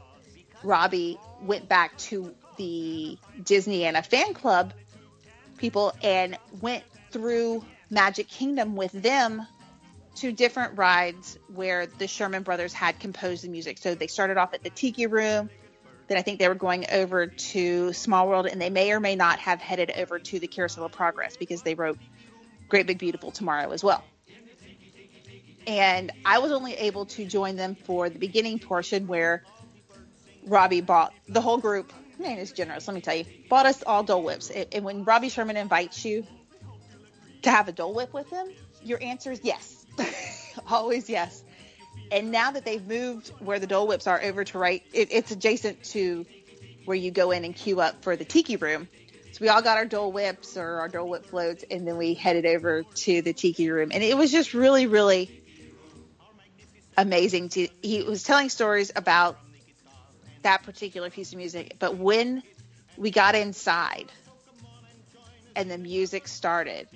Robbie 0.65 1.19
went 1.43 1.69
back 1.69 1.97
to 1.99 2.35
the 2.57 3.19
Disneyana 3.43 4.05
fan 4.05 4.35
club 4.35 4.73
people 5.59 5.93
and 6.03 6.39
went 6.61 6.85
through 7.11 7.65
Magic 7.91 8.29
Kingdom 8.29 8.77
with 8.77 8.93
them 8.93 9.47
to 10.17 10.33
different 10.33 10.79
rides 10.79 11.39
where 11.53 11.87
the 11.87 12.07
Sherman 12.07 12.43
brothers 12.43 12.73
had 12.73 12.99
composed 12.99 13.45
the 13.45 13.49
music. 13.49 13.79
So 13.79 13.95
they 13.95 14.07
started 14.07 14.37
off 14.37 14.55
at 14.55 14.63
the 14.63 14.71
Tiki 14.71 15.07
Room. 15.07 15.51
Then 16.07 16.19
I 16.19 16.23
think 16.23 16.39
they 16.39 16.49
were 16.49 16.55
going 16.55 16.87
over 16.93 17.27
to 17.27 17.93
Small 17.93 18.29
World, 18.29 18.47
and 18.47 18.61
they 18.61 18.71
may 18.71 18.93
or 18.93 19.01
may 19.01 19.17
not 19.17 19.39
have 19.39 19.61
headed 19.61 19.91
over 19.97 20.19
to 20.19 20.39
the 20.39 20.47
Carousel 20.47 20.85
of 20.85 20.93
Progress 20.93 21.37
because 21.37 21.63
they 21.63 21.75
wrote 21.75 21.99
Great 22.69 22.87
Big 22.87 22.99
Beautiful 22.99 23.31
tomorrow 23.31 23.71
as 23.71 23.83
well. 23.83 24.05
And 25.67 26.13
I 26.27 26.41
was 26.41 26.53
only 26.53 26.75
able 26.75 27.07
to 27.07 27.25
join 27.25 27.57
them 27.57 27.75
for 27.75 28.11
the 28.11 28.19
beginning 28.19 28.59
portion 28.59 29.07
where 29.07 29.45
Robbie 30.47 30.81
bought 30.81 31.13
the 31.29 31.41
whole 31.41 31.59
group. 31.59 31.93
Man 32.19 32.39
is 32.39 32.53
generous. 32.53 32.87
Let 32.87 32.95
me 32.95 33.01
tell 33.01 33.17
you, 33.17 33.25
bought 33.49 33.67
us 33.67 33.83
all 33.83 34.03
Dole 34.03 34.23
Whips. 34.23 34.51
And 34.51 34.85
when 34.85 35.05
Robbie 35.05 35.29
Sherman 35.29 35.57
invites 35.57 36.05
you 36.05 36.27
to 37.43 37.51
have 37.51 37.69
a 37.69 37.73
Dole 37.73 37.95
Whip 37.95 38.13
with 38.13 38.31
him, 38.31 38.47
your 38.83 39.03
answer 39.03 39.33
is 39.33 39.41
yes, 39.43 39.85
always 40.71 41.09
yes. 41.09 41.43
And 42.11 42.31
now 42.31 42.51
that 42.51 42.65
they've 42.65 42.87
moved 42.87 43.29
where 43.41 43.59
the 43.59 43.67
Dole 43.67 43.87
Whips 43.87 44.07
are 44.07 44.21
over 44.23 44.45
to 44.45 44.59
right, 44.59 44.83
it, 44.93 45.09
it's 45.11 45.31
adjacent 45.31 45.83
to 45.85 46.27
where 46.85 46.97
you 46.97 47.11
go 47.11 47.31
in 47.31 47.45
and 47.45 47.55
queue 47.55 47.81
up 47.81 48.03
for 48.03 48.15
the 48.15 48.25
Tiki 48.25 48.57
Room. 48.57 48.89
So 49.33 49.39
we 49.41 49.49
all 49.49 49.63
got 49.63 49.79
our 49.79 49.85
Dole 49.85 50.13
Whips 50.13 50.57
or 50.57 50.81
our 50.81 50.89
Dole 50.89 51.09
Whip 51.09 51.27
floats, 51.27 51.65
and 51.69 51.89
then 51.89 51.97
we 51.97 52.15
headed 52.15 52.47
over 52.47 52.85
to 52.85 53.23
the 53.23 53.33
Tiki 53.33 53.69
Room, 53.69 53.91
and 53.93 54.03
it 54.03 54.17
was 54.17 54.31
just 54.31 54.55
really, 54.55 54.87
really 54.87 55.43
amazing. 56.97 57.49
To 57.51 57.69
he 57.83 58.03
was 58.03 58.23
telling 58.23 58.49
stories 58.49 58.93
about 58.95 59.37
that 60.45 60.63
particular 60.63 61.11
piece 61.11 61.33
of 61.33 61.39
music, 61.39 61.77
but 61.79 61.97
when 61.97 62.43
we 62.97 63.11
got 63.11 63.35
inside 63.35 64.11
and 65.57 65.71
the 65.71 65.79
music 65.79 66.29
started, 66.29 66.89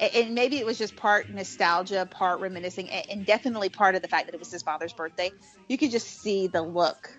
and 0.00 0.34
maybe 0.34 0.58
it 0.58 0.66
was 0.66 0.76
just 0.76 0.96
part 0.96 1.30
nostalgia, 1.30 2.06
part 2.10 2.40
reminiscing, 2.40 2.90
and 2.90 3.24
definitely 3.24 3.68
part 3.68 3.94
of 3.94 4.02
the 4.02 4.08
fact 4.08 4.26
that 4.26 4.34
it 4.34 4.40
was 4.40 4.50
his 4.50 4.62
father's 4.62 4.92
birthday. 4.92 5.32
You 5.68 5.78
could 5.78 5.92
just 5.92 6.20
see 6.20 6.48
the 6.48 6.62
look 6.62 7.16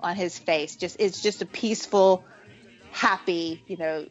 on 0.00 0.16
his 0.16 0.38
face. 0.38 0.76
Just 0.76 0.96
it's 1.00 1.20
just 1.20 1.42
a 1.42 1.46
peaceful, 1.46 2.24
happy, 2.92 3.62
you 3.66 3.76
know, 3.76 4.06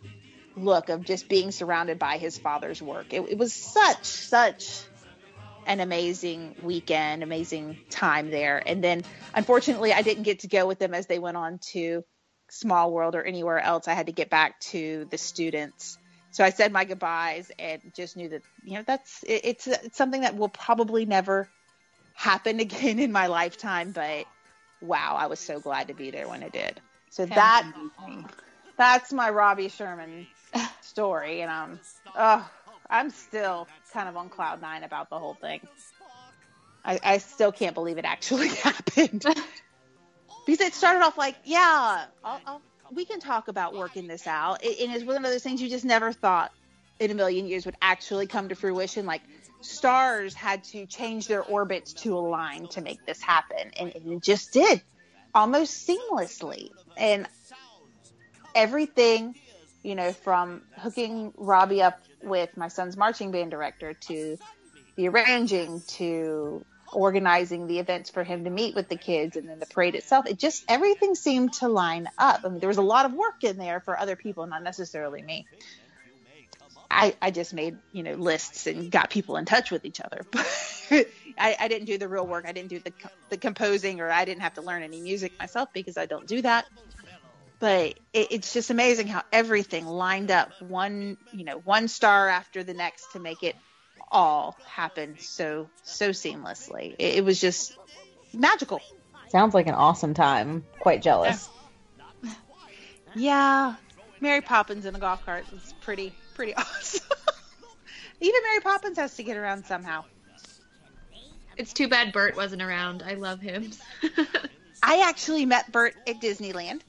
look 0.57 0.89
of 0.89 1.05
just 1.05 1.29
being 1.29 1.51
surrounded 1.51 1.99
by 1.99 2.17
his 2.17 2.38
father's 2.38 2.81
work. 2.81 3.13
It, 3.13 3.21
it 3.29 3.38
was 3.38 3.53
such 3.53 4.05
such 4.05 4.81
an 5.65 5.80
amazing 5.80 6.56
weekend, 6.63 7.24
amazing 7.24 7.78
time 7.89 8.30
there. 8.30 8.62
And 8.65 8.84
then 8.84 9.04
unfortunately, 9.34 9.93
I 9.93 10.02
didn't 10.02 10.24
get 10.24 10.39
to 10.39 10.47
go 10.47 10.67
with 10.67 10.80
them 10.80 10.93
as 10.93 11.08
they 11.08 11.19
went 11.19 11.38
on 11.38 11.60
to 11.71 12.04
Small 12.50 12.91
World 12.91 13.15
or 13.15 13.24
anywhere 13.24 13.60
else. 13.60 13.88
I 13.88 13.93
had 13.93 14.08
to 14.08 14.12
get 14.12 14.30
back 14.30 14.60
to 14.71 15.08
the 15.10 15.17
students 15.17 15.97
so 16.32 16.45
I 16.45 16.50
said 16.50 16.71
my 16.71 16.86
goodbyes 16.86 17.52
and 17.60 17.82
just 17.93 18.15
knew 18.15 18.30
that 18.30 18.41
you 18.63 18.76
know 18.76 18.84
that's 18.88 19.21
it, 19.24 19.41
it's 19.43 19.67
it's 19.67 19.97
something 19.97 20.21
that 20.21 20.36
will 20.36 20.50
probably 20.50 21.06
never 21.06 21.47
happen 22.13 22.60
again 22.60 23.00
in 23.00 23.12
my 23.12 23.28
lifetime. 23.28 23.91
But 23.91 24.26
wow, 24.82 25.15
I 25.19 25.28
was 25.28 25.39
so 25.39 25.60
glad 25.60 25.89
to 25.89 25.93
be 25.93 26.10
there 26.10 26.28
when 26.28 26.41
it 26.41 26.54
did. 26.54 26.80
So 27.10 27.26
that 27.26 27.69
that's 28.78 29.12
my 29.12 29.30
Robbie 29.30 29.67
Sherman 29.67 30.26
story, 30.82 31.41
and 31.41 31.52
um, 31.52 31.80
oh, 32.15 32.50
I'm 32.91 33.10
still 33.10 33.67
kind 33.93 34.08
of 34.10 34.17
on 34.17 34.30
cloud 34.30 34.62
nine 34.62 34.84
about 34.84 35.10
the 35.10 35.17
whole 35.17 35.36
thing. 35.36 35.62
I, 36.84 36.99
I 37.04 37.17
still 37.19 37.51
can't 37.51 37.73
believe 37.73 37.97
it 37.97 38.06
actually 38.06 38.49
happened. 38.56 39.25
because 40.45 40.62
it 40.62 40.73
started 40.73 41.01
off 41.04 41.17
like, 41.17 41.36
yeah, 41.45 42.06
I'll, 42.23 42.41
I'll 42.45 42.62
we 42.93 43.06
can 43.06 43.19
talk 43.19 43.47
about 43.47 43.73
working 43.73 44.08
this 44.08 44.27
out. 44.27 44.63
It, 44.63 44.80
and 44.82 44.93
it's 44.93 45.06
one 45.06 45.15
of 45.15 45.23
those 45.23 45.43
things 45.43 45.62
you 45.62 45.69
just 45.69 45.86
never 45.86 46.12
thought 46.12 46.51
in 46.99 47.10
a 47.12 47.13
million 47.13 47.47
years 47.47 47.65
would 47.65 47.75
actually 47.82 48.27
come 48.27 48.49
to 48.49 48.56
fruition. 48.56 49.06
Like 49.06 49.21
stars 49.62 50.34
had 50.34 50.63
to 50.65 50.86
change 50.86 51.27
their 51.27 51.43
orbits 51.43 51.93
to 51.93 52.17
align 52.17 52.67
to 52.69 52.82
make 52.82 53.06
this 53.06 53.21
happen, 53.21 53.71
and, 53.80 53.95
and 53.95 54.13
it 54.13 54.23
just 54.23 54.54
did 54.54 54.82
almost 55.34 55.88
seamlessly. 55.88 56.69
And 56.97 57.27
everything, 58.54 59.36
you 59.84 59.96
know, 59.96 60.13
from 60.13 60.62
hooking 60.78 61.34
Robbie 61.38 61.82
up 61.82 62.00
with 62.22 62.56
my 62.56 62.67
son's 62.67 62.96
marching 62.96 63.32
band 63.32 63.52
director 63.52 63.94
to 63.94 64.38
the 64.96 65.08
arranging 65.08 65.82
to 65.88 66.63
organizing 66.94 67.67
the 67.67 67.80
events 67.80 68.10
for 68.10 68.24
him 68.24 68.44
to 68.44 68.50
meet 68.50 68.76
with 68.76 68.89
the 68.89 68.98
kids 68.98 69.38
and 69.38 69.48
then 69.48 69.60
the 69.60 69.65
parade 69.65 69.96
itself. 69.96 70.28
It 70.28 70.38
just 70.38 70.63
everything 70.67 71.15
seemed 71.15 71.54
to 71.54 71.67
line 71.67 72.08
up. 72.17 72.41
I 72.44 72.50
mean 72.50 72.60
there 72.60 72.67
was 72.67 72.78
a 72.78 72.84
lot 72.84 73.06
of 73.06 73.13
work 73.13 73.44
in 73.44 73.58
there 73.58 73.80
for 73.80 73.98
other 73.98 74.15
people 74.15 74.46
not 74.46 74.63
necessarily 74.63 75.22
me. 75.22 75.48
I 76.89 77.15
i 77.22 77.32
just 77.32 77.54
made 77.54 77.78
you 77.94 78.04
know 78.04 78.15
lists 78.15 78.67
and 78.67 78.91
got 78.91 79.10
people 79.10 79.38
in 79.38 79.46
touch 79.46 79.72
with 79.72 79.86
each 79.86 80.02
other. 80.02 80.26
I, 81.39 81.56
I 81.58 81.67
didn't 81.70 81.86
do 81.86 81.98
the 81.98 82.10
real 82.10 82.28
work. 82.28 82.46
I 82.46 82.52
didn't 82.52 82.70
do 82.70 82.80
the 82.80 82.91
the 83.32 83.38
composing 83.38 84.02
or 84.02 84.12
i 84.12 84.26
didn't 84.26 84.41
have 84.41 84.54
to 84.54 84.62
learn 84.62 84.84
any 84.84 85.02
music 85.02 85.32
myself 85.39 85.70
because 85.74 85.98
i 85.98 86.06
don't 86.06 86.28
do 86.28 86.41
that 86.41 86.65
but 87.62 87.93
it, 88.12 88.28
it's 88.32 88.54
just 88.54 88.71
amazing 88.71 89.08
how 89.08 89.21
everything 89.32 89.86
lined 89.86 90.32
up 90.32 90.52
one 90.62 91.15
you 91.32 91.45
know 91.45 91.60
one 91.60 91.88
star 91.88 92.28
after 92.28 92.63
the 92.63 92.74
next 92.74 93.13
to 93.13 93.19
make 93.19 93.43
it 93.43 93.56
all 94.12 94.58
happen 94.65 95.15
so 95.19 95.69
so 95.84 96.10
seamlessly. 96.10 96.95
It, 97.00 97.17
it 97.17 97.26
was 97.26 97.39
just 97.39 97.78
magical. 98.34 98.82
Sounds 99.30 99.54
like 99.54 99.67
an 99.67 99.76
awesome 99.76 100.13
time. 100.13 100.65
Quite 100.82 101.02
jealous. 101.02 101.47
Yeah, 103.13 103.76
Mary 104.19 104.41
Poppins 104.41 104.86
in 104.86 104.95
a 104.95 105.00
golf 105.00 105.26
cart 105.26 105.45
is 105.54 105.74
pretty 105.82 106.13
pretty 106.34 106.54
awesome. 106.58 107.06
Even 108.19 108.41
Mary 108.43 108.60
Poppins 108.60 108.97
has 108.97 109.15
to 109.15 109.24
get 109.24 109.38
around 109.38 109.65
somehow. 109.65 110.04
It's 111.58 111.74
too 111.74 111.88
bad 111.88 112.12
Bert 112.12 112.36
wasn't 112.36 112.62
around. 112.62 113.04
I 113.06 113.15
love 113.15 113.39
him. 113.39 113.71
I 114.84 115.08
actually 115.08 115.45
met 115.45 115.71
Bert 115.71 115.95
at 116.08 116.21
Disneyland. 116.21 116.82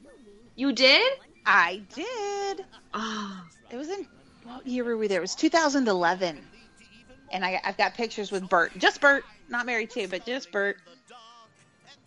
You 0.56 0.72
did? 0.72 1.12
I 1.46 1.82
did. 1.94 2.64
Oh. 2.94 3.40
It 3.70 3.76
was 3.76 3.88
in 3.88 4.06
what 4.44 4.66
year 4.66 4.84
were 4.84 4.96
we 4.96 5.08
there? 5.08 5.18
It 5.18 5.22
was 5.22 5.34
2011 5.34 6.38
and 7.32 7.44
I, 7.44 7.60
have 7.64 7.76
got 7.76 7.94
pictures 7.94 8.30
with 8.30 8.48
Bert, 8.48 8.78
just 8.78 9.00
Bert, 9.00 9.24
not 9.48 9.66
Mary 9.66 9.86
too, 9.86 10.06
but 10.08 10.26
just 10.26 10.52
Bert. 10.52 10.76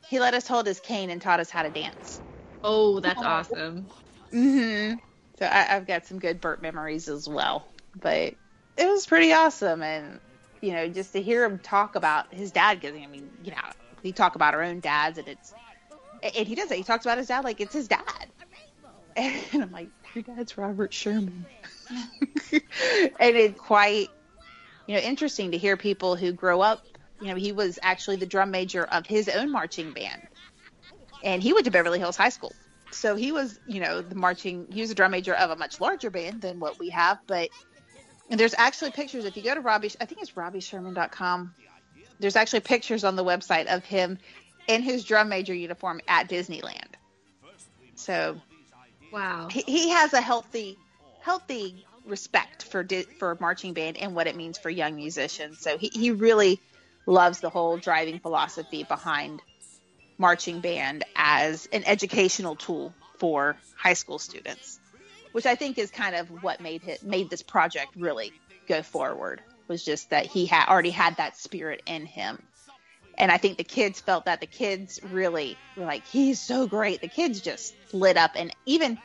He 0.10 0.20
let 0.20 0.34
us 0.34 0.48
hold 0.48 0.68
his 0.68 0.80
cane 0.80 1.10
and 1.10 1.22
taught 1.22 1.40
us 1.40 1.50
how 1.50 1.64
to 1.64 1.70
dance. 1.70 2.22
Oh, 2.64 3.00
that's 3.00 3.22
awesome. 3.22 3.88
Mhm. 4.32 5.00
So 5.40 5.46
I, 5.46 5.62
have 5.64 5.88
got 5.88 6.06
some 6.06 6.20
good 6.20 6.40
Bert 6.40 6.62
memories 6.62 7.10
as 7.10 7.28
well, 7.28 7.68
but 8.00 8.36
it 8.78 8.88
was 8.88 9.06
pretty 9.06 9.34
awesome, 9.34 9.82
and 9.82 10.20
you 10.62 10.72
know, 10.74 10.88
just 10.88 11.14
to 11.14 11.22
hear 11.22 11.44
him 11.44 11.60
talk 11.60 11.96
about 11.96 12.34
his 12.34 12.52
dad, 12.52 12.80
because 12.80 12.96
I 12.96 13.06
mean, 13.08 13.30
you 13.44 13.52
know, 13.52 13.58
we 14.04 14.12
talk 14.12 14.36
about 14.36 14.54
our 14.54 14.64
own 14.64 14.80
dads, 14.80 15.18
and 15.18 15.28
it's, 15.28 15.54
and 16.36 16.48
he 16.48 16.56
does 16.56 16.72
it. 16.72 16.78
He 16.78 16.84
talks 16.84 17.06
about 17.06 17.18
his 17.18 17.28
dad 17.28 17.44
like 17.44 17.62
it's 17.62 17.74
his 17.74 17.88
dad, 17.88 18.28
and 19.16 19.64
I'm 19.64 19.72
like, 19.72 19.90
your 20.14 20.24
dad's 20.24 20.58
Robert 20.58 20.94
Sherman, 20.94 21.46
and 22.52 22.62
it's 23.20 23.60
quite 23.60 24.10
you 24.88 24.96
know, 24.96 25.02
interesting 25.02 25.52
to 25.52 25.58
hear 25.58 25.78
people 25.78 26.16
who 26.16 26.32
grow 26.32 26.62
up. 26.62 26.86
You 27.22 27.28
know, 27.28 27.36
he 27.36 27.52
was 27.52 27.80
actually 27.82 28.18
the 28.18 28.26
drum 28.26 28.52
major 28.52 28.84
of 28.84 29.06
his 29.06 29.30
own 29.30 29.52
marching 29.52 29.94
band, 29.94 30.22
and 31.24 31.42
he 31.42 31.54
went 31.54 31.66
to 31.66 31.72
Beverly 31.72 32.00
Hills 32.00 32.18
High 32.18 32.30
School. 32.30 32.54
So 32.92 33.16
he 33.16 33.32
was, 33.32 33.60
you 33.68 33.80
know, 33.82 34.02
the 34.02 34.16
marching. 34.16 34.68
He 34.72 34.82
was 34.82 34.92
a 34.92 34.96
drum 34.96 35.12
major 35.12 35.34
of 35.34 35.50
a 35.50 35.56
much 35.56 35.82
larger 35.82 36.10
band 36.10 36.42
than 36.42 36.60
what 36.60 36.80
we 36.80 36.90
have. 36.90 37.20
But 37.28 37.50
there's 38.30 38.54
actually 38.58 38.92
pictures. 38.92 39.26
If 39.26 39.36
you 39.38 39.44
go 39.44 39.54
to 39.54 39.62
Robbie, 39.62 39.92
I 40.00 40.06
think 40.06 40.22
it's 40.22 40.32
RobbieSherman.com. 40.32 41.54
There's 42.20 42.36
actually 42.36 42.62
pictures 42.62 43.04
on 43.04 43.16
the 43.16 43.24
website 43.24 43.68
of 43.68 43.84
him 43.84 44.20
in 44.68 44.82
his 44.82 45.04
drum 45.04 45.30
major 45.30 45.54
uniform 45.54 46.02
at 46.08 46.30
Disneyland. 46.30 46.94
So, 47.96 48.40
wow, 49.12 49.48
he, 49.50 49.62
he 49.62 49.90
has 49.90 50.14
a 50.14 50.22
healthy, 50.22 50.78
healthy 51.22 51.86
respect 52.06 52.64
for 52.64 52.86
for 53.20 53.38
marching 53.40 53.74
band 53.74 53.98
and 53.98 54.16
what 54.16 54.28
it 54.28 54.36
means 54.36 54.58
for 54.58 54.70
young 54.70 54.96
musicians. 54.96 55.60
So 55.60 55.78
he, 55.78 55.90
he 55.94 56.12
really 56.12 56.60
loves 57.06 57.40
the 57.40 57.50
whole 57.50 57.78
driving 57.78 58.20
philosophy 58.20 58.84
behind 58.84 59.42
marching 60.18 60.60
band 60.62 61.04
as 61.16 61.68
an 61.72 61.84
educational 61.86 62.56
tool 62.56 62.94
for 63.18 63.58
high 63.76 63.94
school 63.94 64.20
students, 64.20 64.80
which 65.32 65.46
I 65.46 65.56
think 65.56 65.78
is 65.78 65.92
kind 65.92 66.16
of 66.16 66.44
what 66.44 66.62
made 66.62 66.84
it 66.88 67.04
made 67.04 67.30
this 67.30 67.42
project 67.42 67.96
really 67.96 68.32
go 68.68 68.82
forward. 68.82 69.42
Was 69.68 69.84
just 69.84 70.12
that 70.12 70.28
he 70.28 70.46
had 70.46 70.68
already 70.68 70.92
had 70.92 71.18
that 71.18 71.38
spirit 71.38 71.82
in 71.88 72.06
him. 72.06 72.42
And 73.18 73.32
I 73.32 73.38
think 73.38 73.58
the 73.58 73.64
kids 73.64 74.02
felt 74.02 74.26
that 74.26 74.42
the 74.42 74.48
kids 74.48 75.00
really 75.04 75.60
were 75.76 75.86
like, 75.86 76.06
he's 76.06 76.42
so 76.42 76.68
great. 76.68 77.02
The 77.02 77.08
kids 77.08 77.42
just 77.42 77.76
lit 77.94 78.18
up. 78.18 78.32
And 78.36 78.56
even 78.66 78.98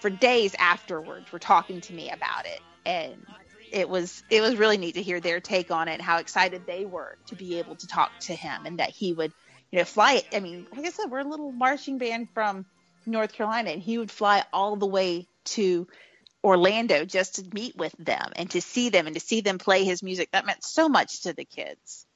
for 0.00 0.10
days 0.10 0.54
afterwards 0.58 1.32
were 1.32 1.38
talking 1.38 1.80
to 1.80 1.94
me 1.94 2.10
about 2.10 2.44
it 2.44 2.60
and 2.84 3.24
it 3.72 3.88
was 3.88 4.22
it 4.30 4.40
was 4.40 4.56
really 4.56 4.76
neat 4.76 4.94
to 4.94 5.02
hear 5.02 5.18
their 5.18 5.40
take 5.40 5.70
on 5.70 5.88
it 5.88 6.00
how 6.00 6.18
excited 6.18 6.66
they 6.66 6.84
were 6.84 7.16
to 7.26 7.36
be 7.36 7.58
able 7.58 7.76
to 7.76 7.86
talk 7.86 8.12
to 8.20 8.34
him 8.34 8.66
and 8.66 8.78
that 8.78 8.90
he 8.90 9.12
would 9.12 9.32
you 9.70 9.78
know 9.78 9.84
fly 9.84 10.14
it 10.14 10.24
i 10.34 10.40
mean 10.40 10.66
like 10.74 10.86
i 10.86 10.90
said 10.90 11.10
we're 11.10 11.20
a 11.20 11.28
little 11.28 11.52
marching 11.52 11.98
band 11.98 12.28
from 12.34 12.66
north 13.06 13.32
carolina 13.32 13.70
and 13.70 13.82
he 13.82 13.96
would 13.98 14.10
fly 14.10 14.44
all 14.52 14.76
the 14.76 14.86
way 14.86 15.26
to 15.44 15.86
orlando 16.44 17.04
just 17.04 17.36
to 17.36 17.48
meet 17.54 17.74
with 17.76 17.94
them 17.98 18.30
and 18.36 18.50
to 18.50 18.60
see 18.60 18.90
them 18.90 19.06
and 19.06 19.14
to 19.14 19.20
see 19.20 19.40
them 19.40 19.58
play 19.58 19.84
his 19.84 20.02
music 20.02 20.28
that 20.32 20.46
meant 20.46 20.62
so 20.62 20.88
much 20.88 21.22
to 21.22 21.32
the 21.32 21.44
kids 21.44 22.06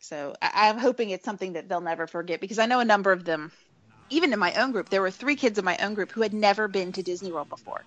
so 0.00 0.34
I, 0.42 0.70
i'm 0.70 0.78
hoping 0.78 1.10
it's 1.10 1.24
something 1.24 1.54
that 1.54 1.68
they'll 1.68 1.80
never 1.80 2.06
forget 2.06 2.40
because 2.40 2.58
i 2.58 2.66
know 2.66 2.80
a 2.80 2.84
number 2.84 3.12
of 3.12 3.24
them 3.24 3.52
even 4.10 4.32
in 4.32 4.38
my 4.38 4.52
own 4.54 4.72
group, 4.72 4.88
there 4.88 5.00
were 5.00 5.10
three 5.10 5.36
kids 5.36 5.58
in 5.58 5.64
my 5.64 5.78
own 5.78 5.94
group 5.94 6.12
who 6.12 6.20
had 6.20 6.34
never 6.34 6.68
been 6.68 6.92
to 6.92 7.02
Disney 7.02 7.32
World 7.32 7.48
before. 7.48 7.84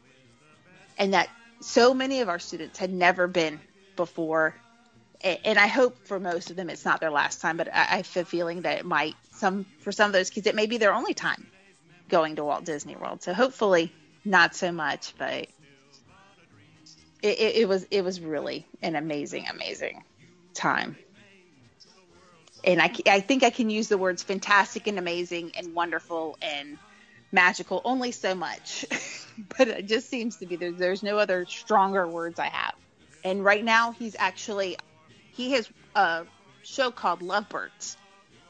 And 0.97 1.13
that 1.13 1.29
so 1.61 1.93
many 1.93 2.21
of 2.21 2.29
our 2.29 2.39
students 2.39 2.79
had 2.79 2.91
never 2.91 3.27
been 3.27 3.59
before. 3.95 4.55
And 5.21 5.57
I 5.57 5.67
hope 5.67 6.07
for 6.07 6.19
most 6.19 6.49
of 6.49 6.55
them 6.55 6.69
it's 6.69 6.85
not 6.85 6.99
their 6.99 7.11
last 7.11 7.41
time, 7.41 7.57
but 7.57 7.73
I 7.73 7.97
have 7.97 8.17
a 8.17 8.25
feeling 8.25 8.61
that 8.61 8.79
it 8.79 8.85
might 8.85 9.15
some 9.31 9.65
for 9.79 9.91
some 9.91 10.07
of 10.07 10.13
those 10.13 10.29
kids 10.29 10.47
it 10.47 10.55
may 10.55 10.65
be 10.65 10.77
their 10.77 10.93
only 10.93 11.13
time 11.13 11.47
going 12.09 12.35
to 12.35 12.43
Walt 12.43 12.65
Disney 12.65 12.95
World. 12.95 13.21
So 13.23 13.33
hopefully 13.33 13.91
not 14.25 14.55
so 14.55 14.71
much, 14.71 15.13
but 15.17 15.47
it, 17.21 17.39
it, 17.39 17.55
it 17.55 17.69
was 17.69 17.85
it 17.89 18.03
was 18.03 18.19
really 18.19 18.65
an 18.81 18.95
amazing, 18.95 19.45
amazing 19.49 20.03
time. 20.53 20.97
And 22.63 22.81
I, 22.81 22.91
I 23.07 23.19
think 23.19 23.43
I 23.43 23.49
can 23.49 23.69
use 23.69 23.89
the 23.89 23.97
words 23.97 24.23
fantastic 24.23 24.87
and 24.87 24.97
amazing 24.97 25.51
and 25.57 25.75
wonderful 25.75 26.37
and 26.41 26.77
magical 27.31 27.81
only 27.83 28.11
so 28.11 28.35
much. 28.35 28.85
but 29.57 29.67
it 29.67 29.87
just 29.87 30.09
seems 30.09 30.37
to 30.37 30.45
be 30.45 30.55
there, 30.55 30.71
there's 30.71 31.03
no 31.03 31.17
other 31.17 31.45
stronger 31.45 32.07
words 32.07 32.39
I 32.39 32.47
have. 32.47 32.75
And 33.23 33.43
right 33.43 33.63
now 33.63 33.91
he's 33.91 34.15
actually 34.17 34.77
he 35.31 35.53
has 35.53 35.69
a 35.95 36.25
show 36.63 36.91
called 36.91 37.21
Lovebirds 37.21 37.97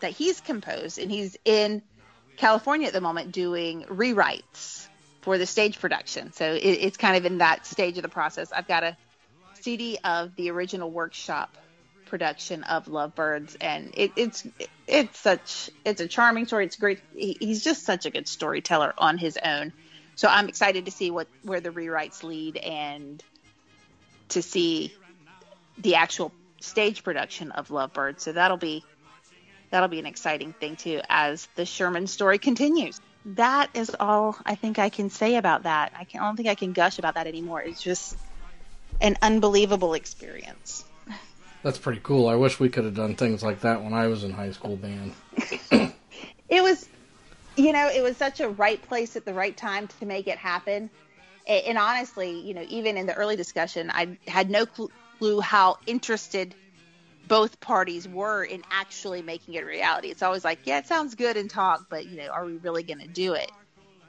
that 0.01 0.11
he's 0.11 0.41
composed 0.41 0.99
and 0.99 1.09
he's 1.09 1.37
in 1.45 1.81
California 2.37 2.87
at 2.87 2.93
the 2.93 3.01
moment 3.01 3.31
doing 3.31 3.83
rewrites 3.83 4.87
for 5.21 5.37
the 5.37 5.45
stage 5.45 5.79
production. 5.79 6.33
So 6.33 6.53
it, 6.53 6.59
it's 6.59 6.97
kind 6.97 7.15
of 7.15 7.25
in 7.25 7.37
that 7.37 7.65
stage 7.65 7.97
of 7.97 8.03
the 8.03 8.09
process. 8.09 8.51
I've 8.51 8.67
got 8.67 8.83
a 8.83 8.97
CD 9.61 9.97
of 10.03 10.35
the 10.35 10.51
original 10.51 10.91
workshop 10.91 11.57
production 12.13 12.63
of 12.65 12.85
Lovebirds, 12.85 13.57
and 13.59 13.89
it, 13.95 14.11
it's 14.15 14.45
it's 14.85 15.17
such 15.17 15.71
it's 15.83 15.99
a 15.99 16.07
charming 16.07 16.45
story. 16.45 16.65
It's 16.65 16.75
great. 16.75 16.99
He, 17.15 17.35
he's 17.39 17.63
just 17.63 17.85
such 17.85 18.05
a 18.05 18.11
good 18.11 18.27
storyteller 18.27 18.93
on 18.99 19.17
his 19.17 19.35
own. 19.43 19.73
So 20.13 20.27
I'm 20.27 20.47
excited 20.47 20.85
to 20.85 20.91
see 20.91 21.09
what 21.09 21.27
where 21.41 21.59
the 21.59 21.71
rewrites 21.71 22.21
lead 22.21 22.57
and 22.57 23.23
to 24.29 24.43
see 24.43 24.93
the 25.79 25.95
actual 25.95 26.31
stage 26.59 27.03
production 27.03 27.49
of 27.49 27.69
Lovebirds. 27.69 28.21
So 28.21 28.33
that'll 28.33 28.57
be 28.57 28.83
that'll 29.71 29.89
be 29.89 29.97
an 29.97 30.05
exciting 30.05 30.53
thing 30.53 30.75
too 30.75 31.01
as 31.09 31.47
the 31.55 31.65
Sherman 31.65 32.05
story 32.05 32.37
continues. 32.37 33.01
That 33.25 33.71
is 33.73 33.95
all 33.99 34.37
I 34.45 34.53
think 34.53 34.77
I 34.77 34.89
can 34.89 35.09
say 35.09 35.37
about 35.37 35.63
that. 35.63 35.93
I, 35.97 36.03
can, 36.03 36.21
I 36.21 36.25
don't 36.25 36.35
think 36.35 36.47
I 36.47 36.53
can 36.53 36.73
gush 36.73 36.99
about 36.99 37.15
that 37.15 37.25
anymore. 37.25 37.63
It's 37.63 37.81
just 37.81 38.15
an 39.01 39.17
unbelievable 39.23 39.95
experience. 39.95 40.85
That's 41.63 41.77
pretty 41.77 42.01
cool. 42.03 42.27
I 42.27 42.35
wish 42.35 42.59
we 42.59 42.69
could 42.69 42.83
have 42.83 42.93
done 42.93 43.15
things 43.15 43.41
like 43.41 43.61
that 43.61 43.83
when 43.83 43.93
I 43.93 44.07
was 44.07 44.25
in 44.25 44.31
high 44.31 44.51
school 44.51 44.75
band. 44.75 45.13
it 46.49 46.61
was, 46.61 46.87
you 47.55 47.71
know, 47.71 47.87
it 47.87 48.03
was 48.03 48.17
such 48.17 48.41
a 48.41 48.49
right 48.49 48.81
place 48.81 49.15
at 49.15 49.25
the 49.25 49.33
right 49.33 49.55
time 49.55 49.87
to 49.99 50.05
make 50.05 50.27
it 50.27 50.37
happen. 50.37 50.89
And, 51.47 51.65
and 51.65 51.77
honestly, 51.77 52.37
you 52.41 52.53
know, 52.53 52.65
even 52.67 52.97
in 52.97 53.05
the 53.05 53.13
early 53.13 53.37
discussion, 53.37 53.89
I 53.93 54.17
had 54.27 54.49
no 54.49 54.65
clue 54.65 55.39
how 55.39 55.77
interested 55.87 56.53
both 57.29 57.57
parties 57.61 58.09
were 58.09 58.43
in 58.43 58.61
actually 58.69 59.21
making 59.21 59.53
it 59.53 59.63
a 59.63 59.65
reality. 59.65 60.09
It's 60.09 60.21
always 60.21 60.43
like, 60.43 60.59
yeah, 60.65 60.79
it 60.79 60.87
sounds 60.87 61.15
good 61.15 61.37
in 61.37 61.47
talk, 61.47 61.85
but 61.89 62.05
you 62.05 62.17
know, 62.17 62.27
are 62.27 62.45
we 62.45 62.57
really 62.57 62.83
going 62.83 62.99
to 62.99 63.07
do 63.07 63.33
it? 63.33 63.49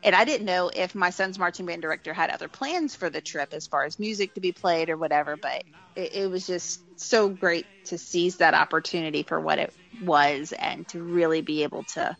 And 0.02 0.14
I 0.14 0.24
didn't 0.24 0.46
know 0.46 0.70
if 0.74 0.94
my 0.94 1.10
son's 1.10 1.38
marching 1.38 1.64
band 1.64 1.82
director 1.82 2.12
had 2.12 2.30
other 2.30 2.48
plans 2.48 2.94
for 2.94 3.08
the 3.08 3.20
trip 3.20 3.54
as 3.54 3.66
far 3.66 3.84
as 3.84 3.98
music 3.98 4.34
to 4.34 4.40
be 4.40 4.52
played 4.52 4.90
or 4.90 4.96
whatever, 4.96 5.36
but 5.36 5.62
it, 5.96 6.14
it 6.14 6.30
was 6.30 6.46
just 6.46 6.80
so 6.96 7.28
great 7.28 7.66
to 7.84 7.98
seize 7.98 8.36
that 8.36 8.54
opportunity 8.54 9.22
for 9.22 9.40
what 9.40 9.58
it 9.58 9.72
was 10.02 10.52
and 10.52 10.86
to 10.88 11.02
really 11.02 11.42
be 11.42 11.62
able 11.62 11.84
to 11.84 12.16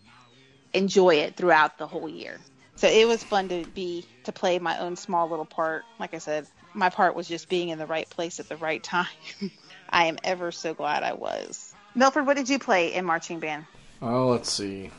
enjoy 0.73 1.17
it 1.17 1.37
throughout 1.37 1.79
the 1.79 1.87
whole 1.87 2.09
year. 2.09 2.39
So 2.77 2.89
it 2.89 3.07
was 3.07 3.23
fun 3.23 3.49
to 3.51 3.65
be 3.75 4.05
to 4.25 4.33
play 4.33 4.59
my 4.59 4.79
own 4.79 4.97
small 4.97 5.29
little 5.29 5.45
part. 5.45 5.85
Like 5.99 6.13
I 6.13 6.19
said, 6.19 6.47
my 6.75 6.91
part 6.91 7.15
was 7.15 7.29
just 7.29 7.49
being 7.49 7.69
in 7.69 7.79
the 7.79 7.87
right 7.87 8.09
place 8.11 8.41
at 8.41 8.49
the 8.49 8.57
right 8.57 8.83
time. 8.83 9.07
I 9.89 10.07
am 10.07 10.19
ever 10.25 10.51
so 10.51 10.75
glad 10.75 11.03
I 11.03 11.13
was. 11.13 11.73
Milford, 11.95 12.27
what 12.27 12.37
did 12.37 12.49
you 12.49 12.59
play 12.59 12.93
in 12.93 13.05
marching 13.05 13.39
band? 13.39 13.67
Oh, 14.03 14.29
let's 14.29 14.51
see. 14.51 14.91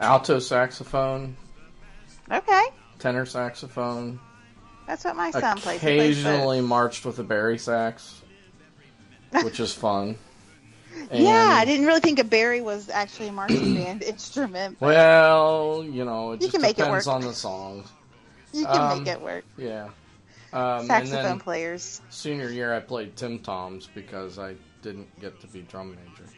Alto 0.00 0.40
saxophone. 0.40 1.36
Okay. 2.30 2.64
Tenor 2.98 3.26
saxophone. 3.26 4.18
That's 4.86 5.04
what 5.04 5.14
my 5.14 5.30
son 5.30 5.58
plays. 5.58 5.76
Occasionally 5.76 6.60
marched 6.60 7.04
with 7.04 7.18
a 7.20 7.22
bari 7.22 7.58
sax, 7.58 8.20
which 9.42 9.60
is 9.60 9.72
fun. 9.74 10.16
And 11.10 11.24
yeah, 11.24 11.56
I 11.58 11.64
didn't 11.64 11.86
really 11.86 12.00
think 12.00 12.18
a 12.18 12.24
bari 12.24 12.60
was 12.60 12.88
actually 12.88 13.28
a 13.28 13.32
marching 13.32 13.74
band 13.74 14.02
instrument. 14.06 14.80
Well, 14.80 15.84
you 15.84 16.04
know, 16.04 16.32
it 16.32 16.42
you 16.42 16.48
just 16.48 16.64
depends 16.64 17.06
on 17.06 17.22
the 17.22 17.32
songs. 17.32 17.88
You 18.52 18.66
can 18.66 18.80
um, 18.80 18.98
make 18.98 19.08
it 19.08 19.20
work. 19.20 19.44
Yeah. 19.56 19.88
Um, 20.52 20.86
Saxophone 20.86 21.40
players. 21.40 22.02
Senior 22.10 22.50
year, 22.50 22.74
I 22.74 22.80
played 22.80 23.16
Tim 23.16 23.38
Toms 23.38 23.88
because 23.94 24.38
I 24.38 24.54
didn't 24.82 25.08
get 25.20 25.40
to 25.40 25.46
be 25.46 25.62
drum 25.62 25.96
major. 25.96 26.30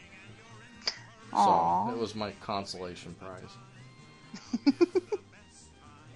Aww. 1.33 1.89
So 1.89 1.95
it 1.95 1.99
was 1.99 2.15
my 2.15 2.31
consolation 2.41 3.13
prize, 3.19 4.73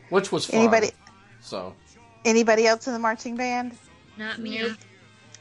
which 0.09 0.31
was 0.31 0.45
fun. 0.45 0.61
Anybody? 0.61 0.91
So. 1.41 1.75
Anybody 2.23 2.67
else 2.67 2.87
in 2.87 2.93
the 2.93 2.99
marching 2.99 3.35
band? 3.35 3.77
Not 4.17 4.39
me. 4.39 4.61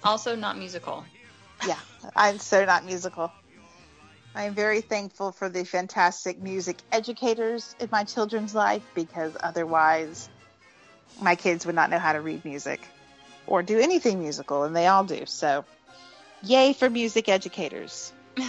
Also, 0.03 0.35
not 0.35 0.59
musical. 0.59 1.05
Yeah, 1.66 1.79
I'm 2.14 2.38
so 2.38 2.64
not 2.64 2.85
musical. 2.85 3.33
I 4.35 4.44
am 4.44 4.55
very 4.55 4.81
thankful 4.81 5.33
for 5.33 5.49
the 5.49 5.64
fantastic 5.64 6.40
music 6.40 6.77
educators 6.92 7.75
in 7.81 7.88
my 7.90 8.05
children's 8.05 8.55
life 8.55 8.85
because 8.94 9.37
otherwise 9.42 10.29
my 11.21 11.35
kids 11.35 11.66
would 11.66 11.75
not 11.75 11.90
know 11.90 11.99
how 11.99 12.12
to 12.12 12.21
read 12.21 12.44
music 12.44 12.81
or 13.47 13.62
do 13.62 13.79
anything 13.79 14.21
musical, 14.21 14.64
and 14.64 14.77
they 14.77 14.87
all 14.87 15.05
do. 15.05 15.25
So, 15.27 15.64
yay 16.42 16.73
for 16.75 16.88
music 16.88 17.29
educators. 17.29 18.12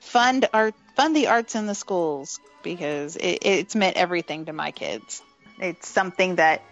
fund 0.00 0.48
art, 0.52 0.74
fund 0.96 1.14
the 1.14 1.28
arts 1.28 1.54
in 1.54 1.66
the 1.66 1.74
schools 1.74 2.40
because 2.62 3.16
it, 3.16 3.38
it's 3.42 3.76
meant 3.76 3.96
everything 3.96 4.46
to 4.46 4.52
my 4.52 4.70
kids. 4.70 5.22
It's 5.60 5.88
something 5.88 6.36
that, 6.36 6.62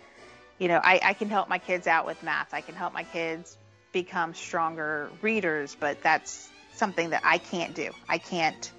you 0.58 0.68
know, 0.68 0.80
I, 0.82 1.00
I 1.04 1.12
can 1.12 1.28
help 1.28 1.48
my 1.48 1.58
kids 1.58 1.86
out 1.86 2.06
with 2.06 2.22
math. 2.22 2.54
I 2.54 2.62
can 2.62 2.74
help 2.74 2.94
my 2.94 3.04
kids 3.04 3.56
become 3.94 4.34
stronger 4.34 5.08
readers, 5.22 5.74
but 5.80 6.02
that's 6.02 6.50
something 6.74 7.10
that 7.10 7.22
I 7.24 7.38
can't 7.38 7.74
do. 7.74 7.92
I 8.06 8.18
can't 8.18 8.70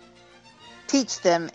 teach 0.86 1.22
them 1.22 1.50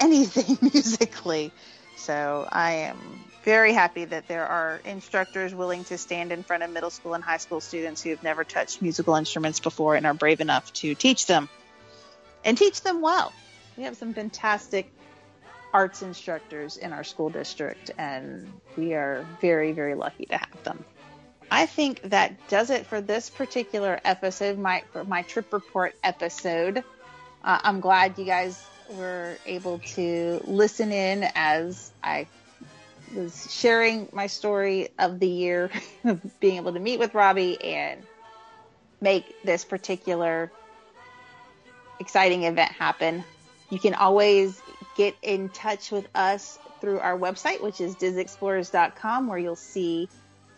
anything 0.00 0.56
musically. 0.72 1.52
So 1.96 2.48
I 2.50 2.72
am 2.72 2.96
very 3.44 3.74
happy 3.74 4.06
that 4.06 4.28
there 4.28 4.46
are 4.46 4.80
instructors 4.86 5.54
willing 5.54 5.84
to 5.84 5.98
stand 5.98 6.32
in 6.32 6.42
front 6.42 6.62
of 6.62 6.70
middle 6.70 6.90
school 6.90 7.12
and 7.12 7.22
high 7.22 7.36
school 7.36 7.60
students 7.60 8.02
who 8.02 8.10
have 8.10 8.22
never 8.22 8.44
touched 8.44 8.80
musical 8.80 9.16
instruments 9.16 9.60
before 9.60 9.96
and 9.96 10.06
are 10.06 10.14
brave 10.14 10.40
enough 10.40 10.72
to 10.74 10.94
teach 10.94 11.26
them 11.26 11.48
and 12.44 12.56
teach 12.56 12.80
them 12.80 13.02
well. 13.02 13.32
We 13.76 13.82
have 13.82 13.96
some 13.96 14.14
fantastic 14.14 14.90
arts 15.72 16.02
instructors 16.02 16.76
in 16.76 16.92
our 16.92 17.04
school 17.04 17.30
district, 17.30 17.90
and 17.98 18.52
we 18.76 18.94
are 18.94 19.26
very, 19.40 19.72
very 19.72 19.94
lucky 19.94 20.26
to 20.26 20.36
have 20.36 20.62
them. 20.64 20.84
I 21.50 21.66
think 21.66 22.02
that 22.02 22.48
does 22.48 22.70
it 22.70 22.86
for 22.86 23.00
this 23.00 23.28
particular 23.28 24.00
episode, 24.04 24.58
my 24.58 24.84
my 25.06 25.22
trip 25.22 25.52
report 25.52 25.94
episode. 26.04 26.84
Uh, 27.42 27.58
I'm 27.62 27.80
glad 27.80 28.18
you 28.18 28.24
guys 28.24 28.62
were 28.90 29.36
able 29.46 29.78
to 29.78 30.40
listen 30.44 30.92
in 30.92 31.28
as 31.34 31.90
I 32.02 32.26
was 33.14 33.52
sharing 33.52 34.08
my 34.12 34.26
story 34.28 34.88
of 34.98 35.18
the 35.18 35.28
year 35.28 35.70
being 36.40 36.56
able 36.56 36.72
to 36.72 36.80
meet 36.80 36.98
with 36.98 37.14
Robbie 37.14 37.60
and 37.62 38.02
make 39.00 39.42
this 39.42 39.64
particular 39.64 40.52
exciting 41.98 42.44
event 42.44 42.70
happen. 42.72 43.24
You 43.70 43.78
can 43.78 43.94
always 43.94 44.60
get 44.96 45.16
in 45.22 45.48
touch 45.48 45.90
with 45.90 46.08
us 46.14 46.58
through 46.80 47.00
our 47.00 47.18
website, 47.18 47.62
which 47.62 47.80
is 47.80 47.96
disexplorers.com, 47.96 49.26
where 49.26 49.38
you'll 49.38 49.56
see 49.56 50.08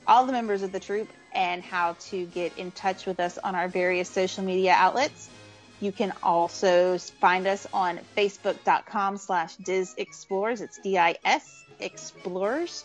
all 0.06 0.26
the 0.26 0.32
members 0.32 0.62
of 0.62 0.72
the 0.72 0.80
troop 0.80 1.08
and 1.34 1.62
how 1.62 1.96
to 2.00 2.26
get 2.26 2.56
in 2.58 2.70
touch 2.72 3.06
with 3.06 3.20
us 3.20 3.38
on 3.38 3.54
our 3.54 3.68
various 3.68 4.08
social 4.08 4.44
media 4.44 4.74
outlets. 4.76 5.28
You 5.80 5.92
can 5.92 6.12
also 6.22 6.98
find 6.98 7.46
us 7.46 7.66
on 7.72 7.98
facebook.com 8.16 9.16
slash 9.16 9.56
disexplorers. 9.56 10.60
It's 10.60 10.78
D-I-S 10.78 11.64
Explorers. 11.80 12.84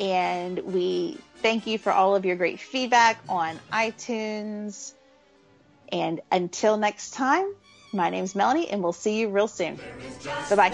And 0.00 0.58
we 0.58 1.18
thank 1.36 1.66
you 1.66 1.78
for 1.78 1.92
all 1.92 2.16
of 2.16 2.24
your 2.24 2.36
great 2.36 2.58
feedback 2.58 3.18
on 3.28 3.60
iTunes. 3.72 4.92
And 5.92 6.20
until 6.32 6.76
next 6.78 7.10
time, 7.12 7.54
my 7.92 8.10
name's 8.10 8.34
Melanie, 8.34 8.68
and 8.70 8.82
we'll 8.82 8.92
see 8.92 9.20
you 9.20 9.28
real 9.28 9.48
soon. 9.48 9.78
Bye 10.48 10.56
bye. 10.56 10.70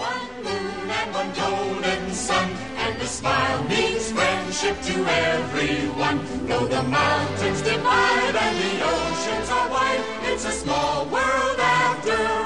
And 2.89 2.99
a 3.03 3.05
smile 3.05 3.63
means 3.65 4.11
friendship 4.11 4.81
to 4.81 5.05
everyone. 5.05 6.25
Though 6.47 6.65
the 6.65 6.81
mountains 6.81 7.61
divide 7.61 8.35
and 8.35 8.57
the 8.57 8.83
oceans 8.83 9.49
are 9.51 9.69
wide, 9.69 10.03
it's 10.23 10.45
a 10.45 10.51
small 10.51 11.05
world 11.05 11.59
after 11.59 12.17
all. 12.17 12.38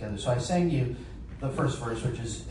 Together. 0.00 0.18
So 0.18 0.30
I 0.30 0.38
sang 0.38 0.70
you 0.70 0.96
the 1.40 1.50
first 1.50 1.78
verse, 1.78 2.02
which 2.02 2.18
is 2.20 2.44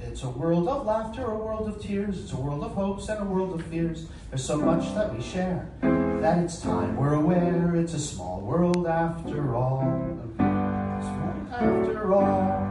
it's 0.00 0.22
a 0.22 0.28
world 0.30 0.68
of 0.68 0.86
laughter, 0.86 1.24
a 1.24 1.36
world 1.36 1.68
of 1.68 1.82
tears, 1.82 2.20
it's 2.20 2.32
a 2.32 2.36
world 2.36 2.62
of 2.64 2.72
hopes 2.72 3.08
and 3.08 3.20
a 3.20 3.24
world 3.24 3.58
of 3.60 3.66
fears. 3.66 4.06
There's 4.30 4.44
so 4.44 4.56
much 4.58 4.94
that 4.94 5.14
we 5.14 5.22
share 5.22 5.68
that 5.82 6.38
it's 6.38 6.60
time 6.60 6.96
we're 6.96 7.14
aware 7.14 7.76
it's 7.76 7.94
a 7.94 7.98
small 7.98 8.40
world 8.40 8.86
after 8.86 9.54
all. 9.54 9.82
After 11.52 12.12
all. 12.14 12.64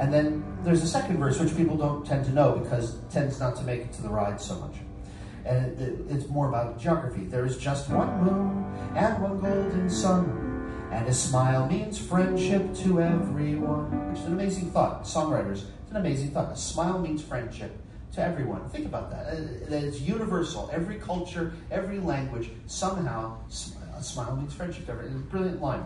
And 0.00 0.12
then 0.12 0.44
there's 0.64 0.82
a 0.82 0.86
second 0.86 1.18
verse 1.18 1.38
which 1.38 1.56
people 1.56 1.76
don't 1.76 2.04
tend 2.06 2.24
to 2.26 2.32
know 2.32 2.56
because 2.58 2.96
tends 3.10 3.38
not 3.38 3.56
to 3.56 3.62
make 3.62 3.80
it 3.82 3.92
to 3.94 4.02
the 4.02 4.08
ride 4.08 4.40
so 4.40 4.56
much. 4.58 4.74
And 5.44 5.66
it, 5.66 5.80
it- 5.80 6.00
it's 6.10 6.28
more 6.28 6.48
about 6.48 6.78
geography. 6.78 7.24
There 7.24 7.46
is 7.46 7.56
just 7.58 7.90
one 7.90 8.22
moon 8.24 8.64
and 8.96 9.22
one 9.22 9.40
golden 9.40 9.88
sun. 9.88 10.46
And 10.90 11.06
a 11.06 11.14
smile 11.14 11.68
means 11.68 11.98
friendship 11.98 12.74
to 12.76 13.00
everyone, 13.00 13.92
is 14.12 14.24
an 14.24 14.32
amazing 14.32 14.70
thought. 14.72 15.04
Songwriters, 15.04 15.64
it's 15.82 15.90
an 15.90 15.96
amazing 15.96 16.32
thought. 16.32 16.52
A 16.52 16.56
smile 16.56 16.98
means 16.98 17.22
friendship 17.22 17.76
to 18.14 18.22
everyone. 18.22 18.68
Think 18.70 18.86
about 18.86 19.10
that. 19.10 19.68
That 19.70 19.84
it's 19.84 20.00
universal. 20.00 20.68
Every 20.72 20.96
culture, 20.96 21.52
every 21.70 22.00
language, 22.00 22.50
somehow, 22.66 23.36
a 23.96 24.02
smile 24.02 24.34
means 24.36 24.52
friendship 24.52 24.86
to 24.86 24.92
everyone. 24.92 25.16
It's 25.16 25.26
a 25.26 25.30
brilliant 25.30 25.62
line. 25.62 25.84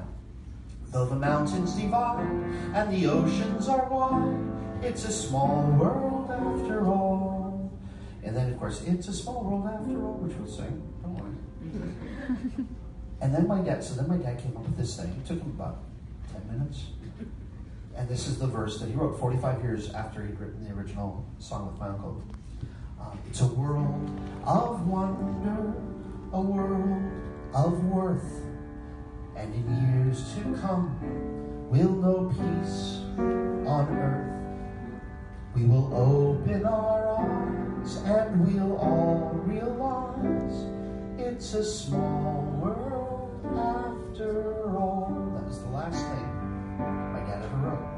Though 0.91 1.07
the 1.07 1.17
mountains 1.17 1.73
divide 1.75 2.25
and 2.75 2.93
the 2.93 3.07
oceans 3.09 3.69
are 3.69 3.87
wide, 3.89 4.39
it's 4.83 5.05
a 5.05 5.13
small 5.13 5.67
world 5.79 6.31
after 6.31 6.87
all. 6.87 7.71
And 8.23 8.35
then, 8.35 8.53
of 8.53 8.59
course, 8.59 8.81
it's 8.87 9.09
a 9.09 9.13
small 9.13 9.45
world 9.45 9.67
after 9.67 10.03
all, 10.03 10.15
which 10.15 10.35
we'll 10.37 10.49
sing. 10.49 10.83
Don't 11.03 11.15
worry. 11.21 12.65
And 13.21 13.35
then 13.35 13.47
my 13.47 13.61
dad, 13.61 13.83
so 13.83 13.95
then 13.95 14.09
my 14.09 14.17
dad 14.17 14.39
came 14.43 14.57
up 14.57 14.65
with 14.65 14.77
this 14.77 14.97
thing. 14.97 15.09
It 15.11 15.27
took 15.27 15.41
him 15.41 15.51
about 15.51 15.79
10 16.33 16.59
minutes. 16.59 16.85
And 17.97 18.09
this 18.09 18.27
is 18.27 18.39
the 18.39 18.47
verse 18.47 18.81
that 18.81 18.89
he 18.89 18.95
wrote 18.95 19.19
45 19.21 19.63
years 19.63 19.93
after 19.93 20.23
he'd 20.23 20.39
written 20.39 20.65
the 20.65 20.75
original 20.75 21.25
song 21.39 21.71
with 21.71 21.79
my 21.79 21.89
uncle. 21.89 22.23
Um, 23.01 23.19
it's 23.29 23.41
a 23.41 23.47
world 23.47 24.11
of 24.45 24.87
wonder, 24.89 25.75
a 26.33 26.41
world 26.41 27.11
of 27.55 27.85
worth. 27.85 28.43
And 29.37 29.55
in 29.55 30.07
years 30.07 30.35
to 30.35 30.61
come, 30.61 30.99
we'll 31.71 31.91
know 31.91 32.31
peace 32.31 33.01
on 33.67 33.89
earth. 33.97 34.35
We 35.55 35.65
will 35.67 35.95
open 35.95 36.67
our 36.67 37.17
eyes 37.21 37.97
and 37.99 38.47
we'll 38.47 38.77
all 38.77 39.31
realize 39.45 40.74
it's 41.19 41.55
a 41.55 41.65
small 41.65 42.43
world 42.61 43.41
after 43.57 44.69
all. 44.77 45.33
That 45.35 45.47
was 45.47 45.61
the 45.61 45.69
last 45.69 45.97
thing 45.97 46.83
my 47.13 47.21
dad 47.21 47.43
ever 47.45 47.57
wrote. 47.57 47.94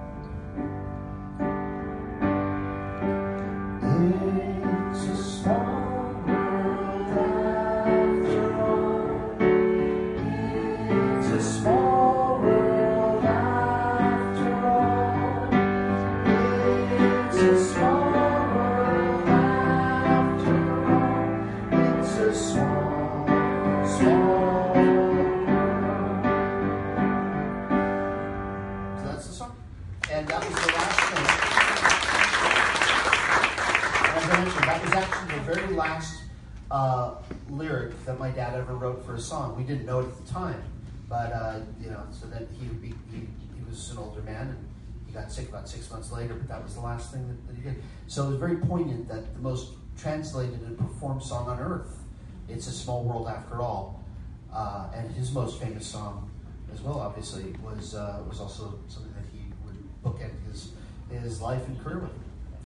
Older 44.17 44.31
man 44.31 44.49
and 44.49 44.69
he 45.07 45.13
got 45.13 45.31
sick 45.31 45.49
about 45.49 45.69
six 45.69 45.91
months 45.91 46.13
later. 46.13 46.35
But 46.35 46.49
that 46.49 46.63
was 46.63 46.75
the 46.75 46.81
last 46.81 47.13
thing 47.13 47.27
that, 47.29 47.47
that 47.47 47.57
he 47.57 47.63
did. 47.63 47.83
So 48.07 48.25
it 48.25 48.29
was 48.31 48.39
very 48.39 48.57
poignant 48.57 49.09
that 49.09 49.35
the 49.35 49.41
most 49.41 49.75
translated 49.97 50.61
and 50.63 50.79
performed 50.79 51.23
song 51.23 51.49
on 51.49 51.61
earth, 51.61 52.03
"It's 52.49 52.67
a 52.67 52.73
Small 52.73 53.05
World 53.05 53.29
After 53.29 53.63
All," 53.63 54.05
uh, 54.53 54.89
and 54.95 55.11
his 55.13 55.33
most 55.33 55.61
famous 55.61 55.87
song 55.87 56.31
as 56.73 56.83
well, 56.83 57.01
obviously, 57.01 57.55
was 57.65 57.95
uh, 57.95 58.23
was 58.29 58.41
also 58.41 58.79
something 58.89 59.13
that 59.15 59.25
he 59.33 59.45
would 59.65 59.77
bookend 60.05 60.33
his 60.51 60.73
his 61.11 61.41
life 61.41 61.67
and 61.67 61.81
career 61.83 62.01
with. 62.01 62.26